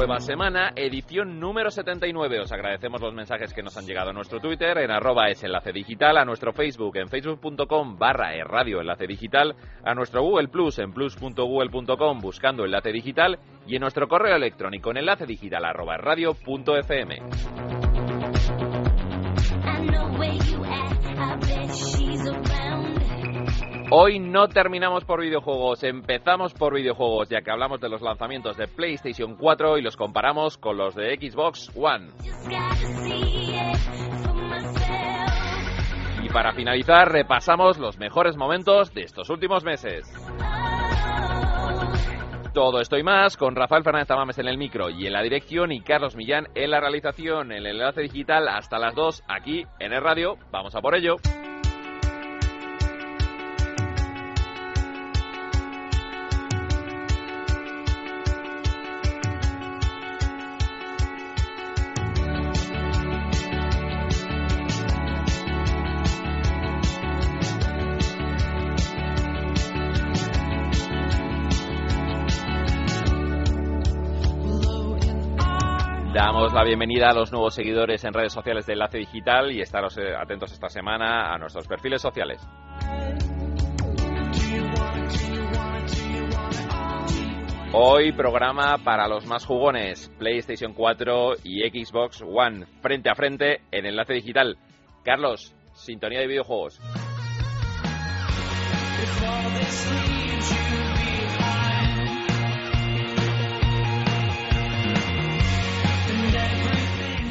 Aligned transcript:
Nueva 0.00 0.20
semana, 0.20 0.72
edición 0.76 1.38
número 1.38 1.70
79. 1.70 2.40
Os 2.40 2.50
agradecemos 2.52 3.02
los 3.02 3.12
mensajes 3.12 3.52
que 3.52 3.62
nos 3.62 3.76
han 3.76 3.84
llegado 3.84 4.08
a 4.08 4.12
nuestro 4.14 4.40
Twitter, 4.40 4.78
en 4.78 4.90
arroba 4.90 5.28
es 5.28 5.44
enlace 5.44 5.74
digital, 5.74 6.16
a 6.16 6.24
nuestro 6.24 6.54
Facebook, 6.54 6.96
en 6.96 7.08
facebook.com 7.08 7.98
barra 7.98 8.34
e 8.34 8.42
radio 8.42 8.80
enlace 8.80 9.06
digital, 9.06 9.54
a 9.84 9.94
nuestro 9.94 10.22
Google 10.22 10.48
Plus, 10.48 10.78
en 10.78 10.94
plus.google.com 10.94 12.18
buscando 12.18 12.64
enlace 12.64 12.92
digital 12.92 13.38
y 13.66 13.76
en 13.76 13.82
nuestro 13.82 14.08
correo 14.08 14.36
electrónico 14.36 14.90
en 14.90 14.96
enlace 14.96 15.26
digital 15.26 15.66
arroba 15.66 15.98
radio 15.98 16.32
Hoy 23.92 24.20
no 24.20 24.46
terminamos 24.46 25.04
por 25.04 25.20
videojuegos, 25.20 25.82
empezamos 25.82 26.54
por 26.54 26.74
videojuegos, 26.74 27.28
ya 27.28 27.42
que 27.42 27.50
hablamos 27.50 27.80
de 27.80 27.88
los 27.88 28.00
lanzamientos 28.00 28.56
de 28.56 28.68
PlayStation 28.68 29.34
4 29.34 29.78
y 29.78 29.82
los 29.82 29.96
comparamos 29.96 30.58
con 30.58 30.76
los 30.76 30.94
de 30.94 31.16
Xbox 31.16 31.72
One. 31.74 32.10
Y 36.22 36.28
para 36.28 36.52
finalizar, 36.52 37.10
repasamos 37.10 37.78
los 37.78 37.98
mejores 37.98 38.36
momentos 38.36 38.94
de 38.94 39.02
estos 39.02 39.28
últimos 39.28 39.64
meses. 39.64 40.06
Todo 42.54 42.80
esto 42.80 42.96
y 42.96 43.02
más 43.02 43.36
con 43.36 43.56
Rafael 43.56 43.82
Fernández 43.82 44.06
Tamames 44.06 44.38
en 44.38 44.46
el 44.46 44.56
micro 44.56 44.88
y 44.88 45.08
en 45.08 45.12
la 45.12 45.22
dirección 45.22 45.72
y 45.72 45.80
Carlos 45.80 46.14
Millán 46.14 46.46
en 46.54 46.70
la 46.70 46.78
realización, 46.78 47.50
en 47.50 47.58
el 47.58 47.66
enlace 47.66 48.02
digital 48.02 48.46
hasta 48.46 48.78
las 48.78 48.94
2 48.94 49.24
aquí 49.26 49.64
en 49.80 49.92
el 49.92 50.00
radio. 50.00 50.36
Vamos 50.52 50.76
a 50.76 50.80
por 50.80 50.94
ello. 50.94 51.16
La 76.52 76.64
bienvenida 76.64 77.10
a 77.10 77.14
los 77.14 77.30
nuevos 77.30 77.54
seguidores 77.54 78.02
en 78.02 78.12
redes 78.12 78.32
sociales 78.32 78.66
de 78.66 78.72
Enlace 78.72 78.98
Digital 78.98 79.52
y 79.52 79.60
estaros 79.60 79.96
eh, 79.98 80.16
atentos 80.16 80.50
esta 80.50 80.68
semana 80.68 81.32
a 81.32 81.38
nuestros 81.38 81.68
perfiles 81.68 82.02
sociales. 82.02 82.40
Hoy 87.72 88.10
programa 88.10 88.78
para 88.78 89.06
los 89.06 89.26
más 89.26 89.46
jugones, 89.46 90.10
PlayStation 90.18 90.74
4 90.74 91.34
y 91.44 91.62
Xbox 91.70 92.20
One, 92.22 92.66
frente 92.82 93.10
a 93.10 93.14
frente 93.14 93.60
en 93.70 93.86
Enlace 93.86 94.14
Digital. 94.14 94.58
Carlos, 95.04 95.54
sintonía 95.74 96.18
de 96.18 96.26
videojuegos. 96.26 96.80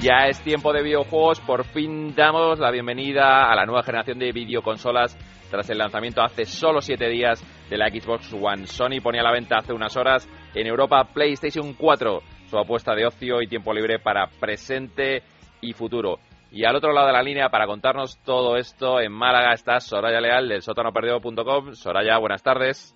Ya 0.01 0.27
es 0.27 0.39
tiempo 0.41 0.71
de 0.71 0.81
videojuegos, 0.81 1.41
por 1.41 1.65
fin 1.65 2.15
damos 2.15 2.57
la 2.57 2.71
bienvenida 2.71 3.51
a 3.51 3.55
la 3.55 3.65
nueva 3.65 3.83
generación 3.83 4.17
de 4.17 4.31
videoconsolas 4.31 5.17
tras 5.51 5.69
el 5.69 5.77
lanzamiento 5.77 6.21
hace 6.21 6.45
solo 6.45 6.79
7 6.79 7.09
días 7.09 7.43
de 7.69 7.77
la 7.77 7.89
Xbox 7.89 8.31
One. 8.31 8.65
Sony 8.65 9.01
ponía 9.03 9.19
a 9.19 9.25
la 9.25 9.33
venta 9.33 9.57
hace 9.57 9.73
unas 9.73 9.97
horas 9.97 10.25
en 10.55 10.67
Europa 10.67 11.03
PlayStation 11.13 11.73
4, 11.73 12.21
su 12.45 12.57
apuesta 12.57 12.95
de 12.95 13.07
ocio 13.07 13.41
y 13.41 13.47
tiempo 13.47 13.73
libre 13.73 13.99
para 13.99 14.27
presente 14.39 15.21
y 15.59 15.73
futuro. 15.73 16.19
Y 16.49 16.63
al 16.63 16.77
otro 16.77 16.93
lado 16.93 17.07
de 17.07 17.13
la 17.13 17.21
línea, 17.21 17.49
para 17.49 17.67
contarnos 17.67 18.17
todo 18.23 18.55
esto, 18.55 19.01
en 19.01 19.11
Málaga 19.11 19.51
está 19.51 19.81
Soraya 19.81 20.21
Leal 20.21 20.47
del 20.47 20.61
sótanoperdido.com. 20.61 21.73
Soraya, 21.73 22.17
buenas 22.19 22.41
tardes. 22.41 22.95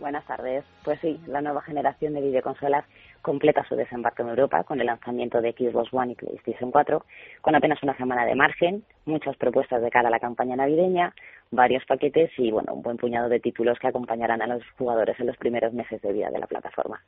Buenas 0.00 0.26
tardes. 0.26 0.64
Pues 0.82 0.98
sí, 1.00 1.20
la 1.28 1.42
nueva 1.42 1.62
generación 1.62 2.14
de 2.14 2.22
videoconsolas 2.22 2.86
completa 3.22 3.64
su 3.68 3.76
desembarco 3.76 4.22
en 4.22 4.30
Europa 4.30 4.64
con 4.64 4.80
el 4.80 4.86
lanzamiento 4.86 5.40
de 5.40 5.52
Xbox 5.52 5.92
One 5.92 6.12
y 6.12 6.14
PlayStation 6.14 6.70
4, 6.70 7.04
con 7.40 7.54
apenas 7.54 7.82
una 7.82 7.96
semana 7.96 8.24
de 8.24 8.34
margen, 8.34 8.84
muchas 9.04 9.36
propuestas 9.36 9.82
de 9.82 9.90
cara 9.90 10.08
a 10.08 10.10
la 10.10 10.20
campaña 10.20 10.56
navideña, 10.56 11.14
varios 11.50 11.84
paquetes 11.86 12.30
y 12.38 12.50
bueno, 12.50 12.74
un 12.74 12.82
buen 12.82 12.96
puñado 12.96 13.28
de 13.28 13.40
títulos 13.40 13.78
que 13.78 13.88
acompañarán 13.88 14.42
a 14.42 14.46
los 14.46 14.62
jugadores 14.78 15.18
en 15.20 15.26
los 15.26 15.36
primeros 15.36 15.72
meses 15.72 16.00
de 16.02 16.12
vida 16.12 16.30
de 16.30 16.38
la 16.38 16.46
plataforma. 16.46 17.00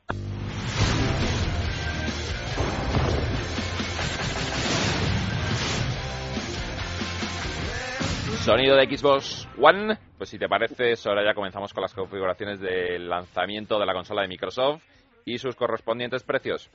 Sonido 8.43 8.75
de 8.75 8.85
Xbox 8.85 9.47
One. 9.57 9.97
Pues 10.17 10.29
si 10.29 10.37
te 10.37 10.49
parece, 10.49 10.95
ahora 11.05 11.23
ya 11.23 11.33
comenzamos 11.33 11.73
con 11.73 11.81
las 11.81 11.93
configuraciones 11.93 12.59
del 12.59 13.07
lanzamiento 13.07 13.79
de 13.79 13.85
la 13.85 13.93
consola 13.93 14.23
de 14.23 14.27
Microsoft 14.27 14.83
y 15.25 15.37
sus 15.37 15.55
correspondientes 15.55 16.23
precios. 16.23 16.69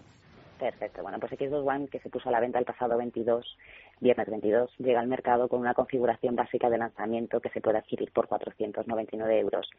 Perfecto. 0.58 1.02
Bueno, 1.02 1.18
pues 1.20 1.32
Xbox 1.32 1.66
One, 1.66 1.88
que 1.88 2.00
se 2.00 2.10
puso 2.10 2.28
a 2.28 2.32
la 2.32 2.40
venta 2.40 2.58
el 2.58 2.64
pasado 2.64 2.98
22, 2.98 3.56
viernes 4.00 4.28
22, 4.28 4.70
llega 4.78 5.00
al 5.00 5.06
mercado 5.06 5.48
con 5.48 5.60
una 5.60 5.74
configuración 5.74 6.34
básica 6.34 6.68
de 6.68 6.78
lanzamiento 6.78 7.40
que 7.40 7.50
se 7.50 7.60
puede 7.60 7.78
adquirir 7.78 8.10
por 8.12 8.26
499 8.26 9.38
euros. 9.38 9.70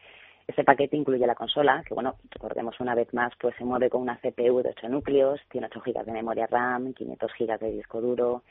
Este 0.47 0.63
paquete 0.63 0.97
incluye 0.97 1.27
la 1.27 1.35
consola, 1.35 1.83
que 1.85 1.93
bueno, 1.93 2.15
recordemos 2.31 2.79
una 2.79 2.95
vez 2.95 3.13
más, 3.13 3.33
pues 3.39 3.55
se 3.57 3.65
mueve 3.65 3.89
con 3.89 4.01
una 4.01 4.17
CPU 4.17 4.63
de 4.63 4.69
8 4.69 4.89
núcleos, 4.89 5.39
tiene 5.51 5.67
8 5.67 5.81
GB 5.85 6.05
de 6.05 6.11
memoria 6.11 6.47
RAM, 6.47 6.93
500 6.93 7.31
GB 7.37 7.59
de 7.59 7.71
disco 7.71 8.01
duro, 8.01 8.41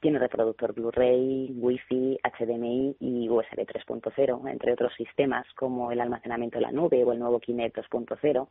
tiene 0.00 0.20
reproductor 0.20 0.72
Blu-ray, 0.72 1.52
Wi-Fi, 1.56 2.20
HDMI 2.22 2.96
y 3.00 3.28
USB 3.28 3.66
3.0, 3.66 4.50
entre 4.50 4.72
otros 4.72 4.92
sistemas 4.94 5.46
como 5.56 5.90
el 5.90 6.00
almacenamiento 6.00 6.58
en 6.58 6.62
la 6.62 6.70
nube 6.70 7.02
o 7.02 7.12
el 7.12 7.18
nuevo 7.18 7.40
Kinect 7.40 7.78
2.0 7.78 8.46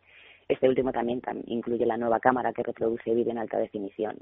este 0.47 0.67
último 0.67 0.91
también 0.91 1.21
incluye 1.45 1.85
la 1.85 1.97
nueva 1.97 2.19
cámara 2.19 2.53
que 2.53 2.63
reproduce 2.63 3.13
vídeo 3.13 3.31
en 3.31 3.39
alta 3.39 3.57
definición. 3.57 4.17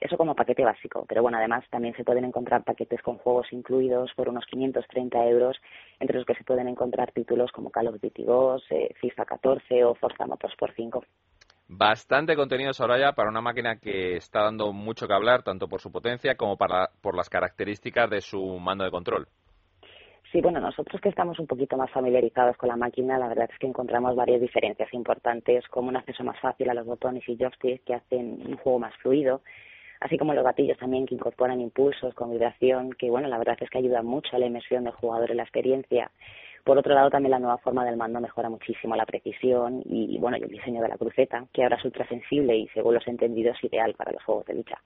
Eso 0.00 0.16
como 0.16 0.34
paquete 0.34 0.64
básico, 0.64 1.04
pero 1.08 1.22
bueno, 1.22 1.38
además 1.38 1.64
también 1.70 1.94
se 1.96 2.04
pueden 2.04 2.24
encontrar 2.24 2.62
paquetes 2.62 3.02
con 3.02 3.18
juegos 3.18 3.46
incluidos 3.52 4.12
por 4.14 4.28
unos 4.28 4.44
530 4.46 5.26
euros, 5.26 5.56
entre 5.98 6.16
los 6.16 6.26
que 6.26 6.34
se 6.34 6.44
pueden 6.44 6.68
encontrar 6.68 7.10
títulos 7.12 7.50
como 7.52 7.70
Call 7.70 7.88
of 7.88 8.00
Duty 8.00 8.24
2, 8.24 8.64
eh, 8.70 8.94
FIFA 9.00 9.24
14 9.24 9.84
o 9.84 9.94
Forza 9.94 10.26
Motorsport 10.26 10.74
5. 10.76 11.04
Bastante 11.70 12.34
contenido, 12.34 12.72
Soraya, 12.72 13.12
para 13.12 13.28
una 13.28 13.42
máquina 13.42 13.78
que 13.78 14.16
está 14.16 14.42
dando 14.42 14.72
mucho 14.72 15.06
que 15.06 15.14
hablar, 15.14 15.42
tanto 15.42 15.68
por 15.68 15.80
su 15.80 15.92
potencia 15.92 16.36
como 16.36 16.56
para, 16.56 16.90
por 17.02 17.14
las 17.14 17.28
características 17.28 18.08
de 18.08 18.20
su 18.20 18.58
mando 18.58 18.84
de 18.84 18.90
control. 18.90 19.28
Sí, 20.30 20.42
bueno, 20.42 20.60
nosotros 20.60 21.00
que 21.00 21.08
estamos 21.08 21.38
un 21.38 21.46
poquito 21.46 21.78
más 21.78 21.90
familiarizados 21.90 22.56
con 22.58 22.68
la 22.68 22.76
máquina, 22.76 23.16
la 23.16 23.28
verdad 23.28 23.48
es 23.50 23.58
que 23.58 23.66
encontramos 23.66 24.14
varias 24.14 24.42
diferencias 24.42 24.92
importantes, 24.92 25.66
como 25.68 25.88
un 25.88 25.96
acceso 25.96 26.22
más 26.22 26.38
fácil 26.38 26.68
a 26.68 26.74
los 26.74 26.84
botones 26.84 27.26
y 27.26 27.36
joysticks 27.38 27.82
que 27.84 27.94
hacen 27.94 28.42
un 28.46 28.58
juego 28.58 28.78
más 28.78 28.94
fluido, 28.96 29.40
así 30.00 30.18
como 30.18 30.34
los 30.34 30.44
gatillos 30.44 30.76
también 30.76 31.06
que 31.06 31.14
incorporan 31.14 31.62
impulsos 31.62 32.12
con 32.14 32.30
vibración, 32.30 32.92
que 32.92 33.08
bueno, 33.08 33.28
la 33.28 33.38
verdad 33.38 33.56
es 33.58 33.70
que 33.70 33.78
ayudan 33.78 34.04
mucho 34.04 34.36
a 34.36 34.38
la 34.38 34.44
inmersión 34.44 34.84
del 34.84 34.92
jugador 34.92 35.30
en 35.30 35.38
la 35.38 35.44
experiencia. 35.44 36.10
Por 36.62 36.76
otro 36.76 36.94
lado, 36.94 37.08
también 37.08 37.30
la 37.30 37.38
nueva 37.38 37.56
forma 37.56 37.86
del 37.86 37.96
mando 37.96 38.20
mejora 38.20 38.50
muchísimo 38.50 38.96
la 38.96 39.06
precisión 39.06 39.82
y, 39.86 40.18
bueno, 40.18 40.36
y 40.36 40.42
el 40.42 40.50
diseño 40.50 40.82
de 40.82 40.88
la 40.88 40.98
cruceta, 40.98 41.46
que 41.54 41.62
ahora 41.62 41.76
es 41.76 41.84
ultra 41.86 42.06
sensible 42.06 42.54
y, 42.54 42.68
según 42.68 42.92
los 42.92 43.08
entendidos, 43.08 43.56
ideal 43.64 43.94
para 43.94 44.12
los 44.12 44.22
juegos 44.24 44.44
de 44.44 44.56
lucha. 44.56 44.78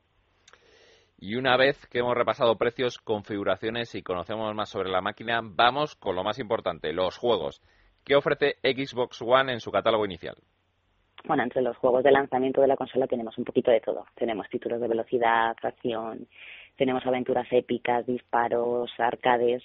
Y 1.24 1.36
una 1.36 1.56
vez 1.56 1.86
que 1.86 2.00
hemos 2.00 2.16
repasado 2.16 2.56
precios, 2.56 2.98
configuraciones 2.98 3.94
y 3.94 4.02
conocemos 4.02 4.52
más 4.56 4.70
sobre 4.70 4.90
la 4.90 5.00
máquina, 5.00 5.40
vamos 5.40 5.94
con 5.94 6.16
lo 6.16 6.24
más 6.24 6.40
importante, 6.40 6.92
los 6.92 7.16
juegos. 7.16 7.62
¿Qué 8.04 8.16
ofrece 8.16 8.56
Xbox 8.60 9.22
One 9.22 9.52
en 9.52 9.60
su 9.60 9.70
catálogo 9.70 10.04
inicial? 10.04 10.34
Bueno, 11.24 11.44
entre 11.44 11.62
los 11.62 11.76
juegos 11.76 12.02
de 12.02 12.10
lanzamiento 12.10 12.60
de 12.60 12.66
la 12.66 12.76
consola 12.76 13.06
tenemos 13.06 13.38
un 13.38 13.44
poquito 13.44 13.70
de 13.70 13.78
todo. 13.78 14.04
Tenemos 14.16 14.48
títulos 14.48 14.80
de 14.80 14.88
velocidad, 14.88 15.54
tracción, 15.60 16.26
tenemos 16.76 17.06
aventuras 17.06 17.46
épicas, 17.52 18.04
disparos, 18.04 18.90
arcades, 18.98 19.62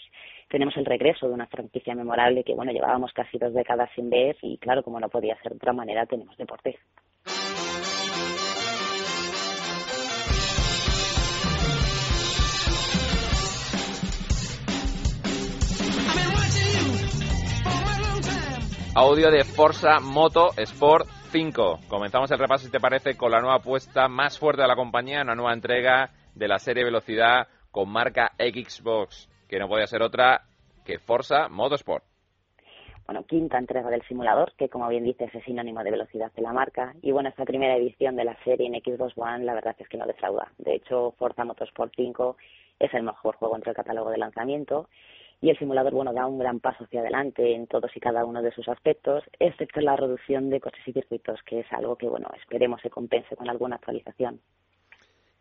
tenemos 0.50 0.78
el 0.78 0.86
regreso 0.86 1.28
de 1.28 1.34
una 1.34 1.48
franquicia 1.48 1.96
memorable 1.96 2.44
que, 2.44 2.54
bueno, 2.54 2.72
llevábamos 2.72 3.14
casi 3.14 3.40
dos 3.40 3.56
décadas 3.56 3.90
sin 3.96 4.12
ver 4.12 4.38
y, 4.44 4.60
claro, 4.60 4.84
como 4.84 5.00
no 5.00 5.10
podía 5.10 5.36
ser 5.42 5.54
de 5.54 5.58
otra 5.58 5.74
manera, 5.74 6.06
tenemos 6.06 6.38
deportes. 6.38 6.76
Audio 19.00 19.30
de 19.30 19.44
Forza 19.44 20.00
Moto 20.00 20.50
Sport 20.58 21.06
5. 21.32 21.82
Comenzamos 21.88 22.32
el 22.32 22.40
repaso, 22.40 22.66
si 22.66 22.72
te 22.72 22.80
parece, 22.80 23.16
con 23.16 23.30
la 23.30 23.40
nueva 23.40 23.58
apuesta 23.58 24.08
más 24.08 24.40
fuerte 24.40 24.64
de 24.64 24.68
la 24.68 24.76
compañía, 24.76 25.22
una 25.22 25.36
nueva 25.36 25.54
entrega 25.54 26.10
de 26.34 26.48
la 26.48 26.58
serie 26.58 26.84
Velocidad 26.84 27.48
con 27.70 27.90
marca 27.90 28.32
Xbox, 28.40 29.30
que 29.48 29.60
no 29.60 29.68
podía 29.68 29.86
ser 29.86 30.02
otra 30.02 30.42
que 30.84 30.98
Forza 30.98 31.48
Motorsport. 31.48 32.04
Bueno, 33.06 33.24
quinta 33.28 33.60
entrega 33.60 33.92
del 33.92 34.02
simulador, 34.08 34.54
que 34.58 34.68
como 34.68 34.90
bien 34.90 35.04
dices 35.04 35.30
es 35.32 35.44
sinónimo 35.44 35.84
de 35.84 35.92
velocidad 35.92 36.32
de 36.32 36.42
la 36.42 36.52
marca. 36.52 36.96
Y 37.04 37.12
bueno, 37.12 37.30
esta 37.30 37.46
primera 37.46 37.76
edición 37.76 38.16
de 38.16 38.26
la 38.26 38.36
serie 38.44 38.66
en 38.66 38.82
Xbox 38.82 39.14
One, 39.16 39.46
la 39.46 39.54
verdad 39.54 39.76
es 39.78 39.88
que 39.88 39.98
no 39.98 40.08
defrauda. 40.08 40.52
De 40.58 40.74
hecho, 40.74 41.14
Forza 41.20 41.46
Motorsport 41.46 41.94
5 41.96 42.36
es 42.80 42.92
el 42.96 43.04
mejor 43.04 43.36
juego 43.36 43.56
entre 43.56 43.70
el 43.70 43.76
catálogo 43.76 44.10
de 44.10 44.18
lanzamiento 44.18 44.90
y 45.42 45.50
el 45.50 45.58
simulador 45.58 45.94
bueno 45.94 46.14
da 46.14 46.26
un 46.26 46.40
gran 46.40 46.60
paso 46.60 46.84
hacia 46.84 47.02
adelante 47.02 47.54
en 47.54 47.68
todos 47.68 47.96
y 47.96 48.00
cada 48.00 48.26
uno 48.26 48.42
de 48.42 48.52
sus 48.52 48.68
aspectos, 48.68 49.24
excepto 49.40 49.82
la 49.82 49.96
reducción 49.96 50.50
de 50.50 50.60
coches 50.60 50.88
y 50.88 50.94
circuitos, 50.94 51.40
que 51.44 51.60
es 51.60 51.72
algo 51.72 51.96
que 51.96 52.08
bueno 52.08 52.28
esperemos 52.42 52.82
se 52.82 52.90
compense 52.90 53.36
con 53.36 53.50
alguna 53.50 53.76
actualización. 53.76 54.40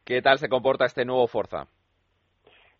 ¿Qué 0.04 0.22
tal 0.22 0.38
se 0.38 0.48
comporta 0.48 0.84
este 0.84 1.04
nuevo 1.04 1.26
Forza? 1.26 1.66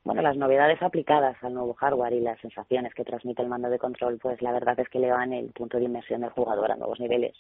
Bueno, 0.07 0.23
las 0.23 0.37
novedades 0.37 0.81
aplicadas 0.83 1.37
al 1.43 1.55
nuevo 1.55 1.75
hardware 1.75 2.13
y 2.13 2.21
las 2.21 2.39
sensaciones 2.39 2.95
que 2.95 3.03
transmite 3.03 3.43
el 3.43 3.49
mando 3.49 3.69
de 3.69 3.81
control, 3.81 4.21
pues 4.23 4.41
la 4.41 4.53
verdad 4.53 4.79
es 4.79 4.89
que 4.89 5.01
le 5.01 5.11
van 5.11 5.33
el 5.33 5.51
punto 5.51 5.79
de 5.79 5.85
inmersión 5.87 6.21
del 6.21 6.31
jugador 6.31 6.71
a 6.71 6.77
nuevos 6.77 7.01
niveles, 7.01 7.35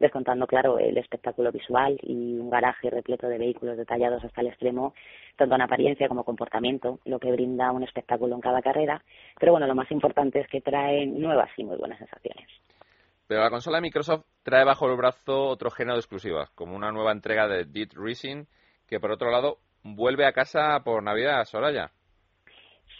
descontando, 0.00 0.46
claro, 0.46 0.78
el 0.78 0.96
espectáculo 0.96 1.52
visual 1.52 1.98
y 2.00 2.38
un 2.38 2.48
garaje 2.48 2.88
repleto 2.88 3.28
de 3.28 3.36
vehículos 3.36 3.76
detallados 3.76 4.24
hasta 4.24 4.40
el 4.40 4.46
extremo, 4.46 4.94
tanto 5.36 5.56
en 5.56 5.60
apariencia 5.60 6.08
como 6.08 6.24
comportamiento, 6.24 7.00
lo 7.04 7.18
que 7.18 7.30
brinda 7.32 7.70
un 7.70 7.82
espectáculo 7.82 8.34
en 8.34 8.40
cada 8.40 8.62
carrera. 8.62 9.02
Pero 9.38 9.52
bueno, 9.52 9.66
lo 9.66 9.74
más 9.74 9.90
importante 9.90 10.40
es 10.40 10.48
que 10.48 10.62
trae 10.62 11.04
nuevas 11.04 11.50
y 11.58 11.64
muy 11.64 11.76
buenas 11.76 11.98
sensaciones. 11.98 12.48
Pero 13.26 13.42
la 13.42 13.50
consola 13.50 13.76
de 13.76 13.82
Microsoft 13.82 14.24
trae 14.42 14.64
bajo 14.64 14.90
el 14.90 14.96
brazo 14.96 15.48
otro 15.48 15.70
género 15.70 15.96
de 15.96 16.00
exclusivas, 16.00 16.48
como 16.54 16.76
una 16.76 16.90
nueva 16.92 17.12
entrega 17.12 17.46
de 17.46 17.66
Dead 17.66 17.90
Racing, 17.94 18.46
que 18.88 19.00
por 19.00 19.10
otro 19.10 19.30
lado 19.30 19.58
vuelve 19.82 20.24
a 20.24 20.32
casa 20.32 20.80
por 20.82 21.02
Navidad, 21.02 21.44
Soraya. 21.44 21.92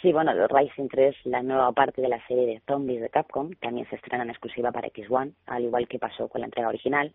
Sí, 0.03 0.13
bueno, 0.13 0.33
The 0.35 0.47
Rising 0.55 0.89
3, 0.89 1.17
la 1.25 1.43
nueva 1.43 1.73
parte 1.73 2.03
de 2.03 2.09
la 2.09 2.25
serie 2.27 2.47
de 2.47 2.61
zombies 2.67 3.01
de 3.01 3.09
Capcom, 3.09 3.53
también 3.61 3.89
se 3.89 3.97
estrena 3.97 4.25
en 4.25 4.31
exclusiva 4.31 4.71
para 4.71 4.89
X1, 4.89 5.33
al 5.47 5.65
igual 5.65 5.89
que 5.89 5.99
pasó 5.99 6.29
con 6.29 6.43
la 6.43 6.47
entrega 6.47 6.69
original, 6.69 7.13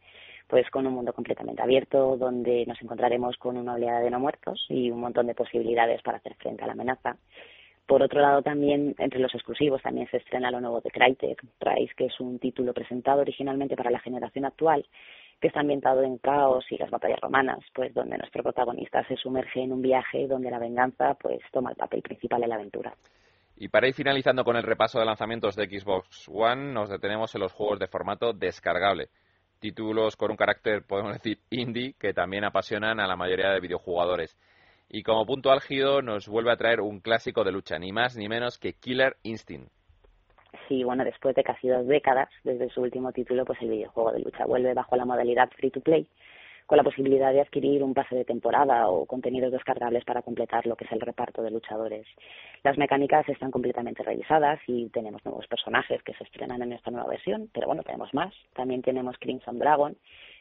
pues 0.48 0.68
con 0.72 0.88
un 0.88 0.94
mundo 0.94 1.14
completamente 1.14 1.62
abierto, 1.62 2.18
donde 2.18 2.66
nos 2.66 2.82
encontraremos 2.82 3.38
con 3.38 3.58
una 3.58 3.76
oleada 3.76 4.00
de 4.00 4.10
no 4.10 4.20
muertos 4.20 4.66
y 4.68 4.90
un 4.90 5.00
montón 5.00 5.28
de 5.28 5.36
posibilidades 5.36 6.02
para 6.02 6.18
hacer 6.18 6.34
frente 6.36 6.64
a 6.64 6.68
la 6.68 6.74
amenaza. 6.74 7.18
Por 7.86 8.02
otro 8.02 8.20
lado, 8.20 8.42
también 8.42 8.96
entre 8.98 9.20
los 9.20 9.34
exclusivos 9.36 9.82
también 9.84 10.10
se 10.10 10.18
estrena 10.18 10.50
lo 10.50 10.60
nuevo 10.60 10.82
de 10.82 10.90
Crytek, 10.90 11.44
Rise, 11.60 11.94
que 11.96 12.06
es 12.06 12.20
un 12.20 12.40
título 12.40 12.74
presentado 12.74 13.22
originalmente 13.22 13.76
para 13.76 13.92
la 13.92 14.00
generación 14.00 14.46
actual 14.46 14.86
que 15.42 15.48
está 15.48 15.62
ambientado 15.62 16.04
en 16.04 16.20
caos 16.20 16.64
y 16.70 16.78
las 16.78 16.92
batallas 16.92 17.20
romanas, 17.20 17.60
pues 17.74 17.94
donde 17.96 18.18
nuestro 18.18 18.44
protagonista 18.44 19.04
se 19.08 19.18
sumerge 19.18 19.64
en 19.64 19.74
un 19.74 19.82
viaje 19.82 20.28
donde 20.28 20.52
la 20.52 20.60
venganza 20.60 21.16
pues 21.16 21.40
toma 21.52 21.72
el 21.72 21.76
papel 21.76 22.04
principal 22.04 22.44
en 22.44 22.50
la 22.50 22.56
aventura. 22.56 22.94
Y 23.58 23.68
para 23.68 23.88
ir 23.88 23.96
finalizando 23.96 24.44
con 24.44 24.56
el 24.56 24.64
repaso 24.64 25.00
de 25.00 25.06
lanzamientos 25.06 25.56
de 25.56 25.66
Xbox 25.66 26.30
One, 26.30 26.74
nos 26.74 26.90
detenemos 26.90 27.34
en 27.34 27.42
los 27.42 27.54
juegos 27.54 27.80
de 27.80 27.88
formato 27.88 28.34
descargable. 28.34 29.10
Títulos 29.60 30.16
con 30.16 30.32
un 30.32 30.38
carácter, 30.38 30.84
podemos 30.84 31.14
decir, 31.14 31.40
indie, 31.50 31.94
que 32.00 32.14
también 32.14 32.44
apasionan 32.44 33.00
a 33.00 33.08
la 33.08 33.16
mayoría 33.16 33.50
de 33.50 33.60
videojugadores. 33.60 34.38
Y 34.90 35.04
como 35.04 35.26
punto 35.26 35.52
álgido 35.52 36.02
nos 36.02 36.28
vuelve 36.28 36.52
a 36.52 36.58
traer 36.58 36.82
un 36.82 37.00
clásico 37.00 37.44
de 37.44 37.52
lucha, 37.52 37.80
ni 37.80 37.92
más 37.92 38.16
ni 38.16 38.30
menos 38.30 38.58
que 38.58 38.74
Killer 38.74 39.18
Instinct 39.24 39.72
y 40.72 40.84
bueno, 40.84 41.04
después 41.04 41.36
de 41.36 41.44
casi 41.44 41.68
dos 41.68 41.86
décadas 41.86 42.30
desde 42.44 42.70
su 42.70 42.82
último 42.82 43.12
título, 43.12 43.46
pues 43.46 43.62
el 43.62 43.70
videojuego 43.70 44.14
de 44.14 44.20
lucha 44.20 44.46
vuelve 44.46 44.74
bajo 44.74 44.96
la 44.96 45.06
modalidad 45.06 45.50
free 45.52 45.70
to 45.70 45.82
play, 45.82 46.08
con 46.66 46.78
la 46.78 46.84
posibilidad 46.84 47.34
de 47.34 47.42
adquirir 47.42 47.84
un 47.84 47.94
pase 47.94 48.16
de 48.16 48.24
temporada 48.24 48.88
o 48.88 49.06
contenidos 49.06 49.52
descargables 49.52 50.06
para 50.06 50.22
completar 50.22 50.66
lo 50.66 50.78
que 50.78 50.86
es 50.86 50.92
el 50.94 51.02
reparto 51.02 51.42
de 51.42 51.52
luchadores. 51.52 52.08
Las 52.64 52.78
mecánicas 52.78 53.28
están 53.28 53.52
completamente 53.52 54.02
revisadas 54.04 54.62
y 54.68 54.88
tenemos 54.90 55.26
nuevos 55.26 55.46
personajes 55.48 56.02
que 56.04 56.14
se 56.14 56.24
estrenan 56.24 56.62
en 56.62 56.72
esta 56.72 56.90
nueva 56.90 57.10
versión, 57.10 57.50
pero 57.54 57.68
bueno, 57.68 57.84
tenemos 57.84 58.14
más. 58.14 58.34
También 58.54 58.82
tenemos 58.82 59.18
Crimson 59.20 59.60
Dragon, 59.60 59.98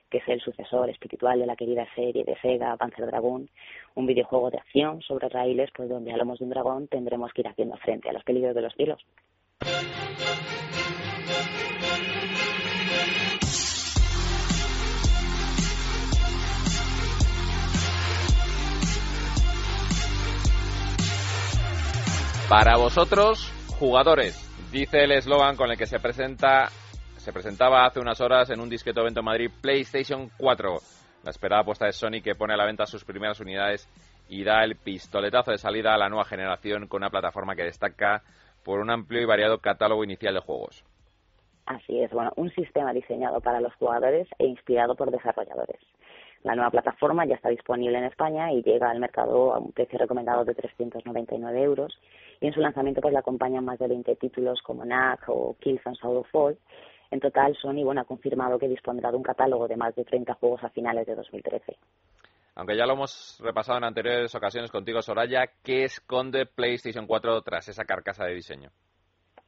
que 0.09 0.19
es 0.19 0.29
el 0.29 0.41
sucesor 0.41 0.89
espiritual 0.91 1.41
de 1.41 1.47
la 1.47 1.57
querida 1.57 1.87
serie 1.97 2.23
de 2.23 2.37
Sega, 2.41 2.77
Panzer 2.77 3.07
Dragon, 3.07 3.49
un 3.97 4.07
videojuego 4.07 4.51
de 4.51 4.59
acción 4.59 5.03
sobre 5.03 5.29
raíles, 5.29 5.71
pues 5.75 5.89
donde 5.89 6.13
a 6.13 6.17
lomos 6.17 6.39
de 6.39 6.45
un 6.45 6.51
dragón 6.51 6.87
tendremos 6.87 7.33
que 7.33 7.41
ir 7.41 7.49
haciendo 7.49 7.77
frente 7.79 8.09
a 8.09 8.13
los 8.13 8.23
peligros 8.23 8.55
de 8.55 8.63
los 8.63 8.75
cielos. 8.75 9.05
Para 22.51 22.77
vosotros, 22.77 23.53
jugadores, 23.79 24.35
dice 24.73 25.05
el 25.05 25.13
eslogan 25.13 25.55
con 25.55 25.71
el 25.71 25.79
que 25.79 25.87
se 25.87 26.01
presenta 26.01 26.69
se 27.17 27.33
presentaba 27.33 27.87
hace 27.87 28.01
unas 28.01 28.21
horas 28.21 28.51
en 28.51 28.61
un 28.61 28.69
discreto 28.69 29.03
evento 29.03 29.21
en 29.21 29.27
Madrid 29.27 29.51
PlayStation 29.61 30.31
4. 30.37 30.79
La 31.23 31.31
esperada 31.31 31.63
apuesta 31.63 31.87
de 31.87 31.93
Sony 31.93 32.23
que 32.25 32.35
pone 32.35 32.55
a 32.55 32.57
la 32.57 32.65
venta 32.65 32.87
sus 32.87 33.05
primeras 33.05 33.39
unidades 33.39 33.89
y 34.29 34.43
da 34.43 34.65
el 34.65 34.75
pistoletazo 34.77 35.53
de 35.53 35.59
salida 35.59 35.95
a 35.95 35.99
la 35.99 36.09
nueva 36.09 36.25
generación 36.25 36.89
con 36.89 37.03
una 37.03 37.11
plataforma 37.11 37.55
que 37.55 37.65
destaca 37.65 38.23
por 38.65 38.81
un 38.81 38.91
amplio 38.91 39.21
y 39.21 39.25
variado 39.25 39.59
catálogo 39.59 40.05
inicial 40.05 40.35
de 40.35 40.41
juegos. 40.41 40.85
Así 41.67 42.01
es, 42.01 42.11
bueno, 42.11 42.33
un 42.37 42.51
sistema 42.51 42.93
diseñado 42.93 43.41
para 43.41 43.61
los 43.61 43.75
jugadores 43.75 44.27
e 44.39 44.47
inspirado 44.47 44.97
por 44.97 45.11
desarrolladores. 45.11 45.81
La 46.43 46.55
nueva 46.55 46.71
plataforma 46.71 47.27
ya 47.27 47.35
está 47.35 47.51
disponible 47.51 47.99
en 47.99 48.05
España 48.05 48.51
y 48.51 48.63
llega 48.63 48.91
al 48.91 48.99
mercado 48.99 49.55
a 49.55 49.59
un 49.59 49.73
precio 49.73 49.99
recomendado 49.99 50.45
de 50.45 50.55
399 50.55 51.63
euros. 51.63 51.99
Y 52.41 52.47
en 52.47 52.55
su 52.55 52.61
lanzamiento 52.61 53.03
pues 53.03 53.13
la 53.13 53.21
acompañan 53.21 53.65
más 53.65 53.79
de 53.79 53.89
20 53.89 54.17
títulos 54.17 54.63
como 54.63 54.85
NAC 54.85 55.29
o 55.29 55.55
Killzone 55.61 55.99
Fall. 56.33 56.57
En 57.11 57.21
total, 57.21 57.55
Sony 57.57 57.85
bueno, 57.85 58.01
ha 58.01 58.05
confirmado 58.05 58.59
que 58.59 58.69
dispondrá 58.69 59.11
de 59.11 59.19
un 59.19 59.23
catálogo 59.23 59.69
de 59.69 59.77
más 59.77 59.95
de 59.95 60.05
30 60.05 60.33
juegos 60.35 60.65
a 60.65 60.71
finales 60.71 61.07
de 61.07 61.15
2013. 61.15 61.77
Aunque 62.61 62.77
ya 62.77 62.85
lo 62.85 62.93
hemos 62.93 63.41
repasado 63.43 63.79
en 63.79 63.85
anteriores 63.85 64.35
ocasiones 64.35 64.71
contigo, 64.71 65.01
Soraya, 65.01 65.49
¿qué 65.65 65.85
esconde 65.85 66.45
PlayStation 66.45 67.07
4 67.07 67.41
tras 67.41 67.67
esa 67.71 67.87
carcasa 67.87 68.27
de 68.27 68.35
diseño? 68.35 68.69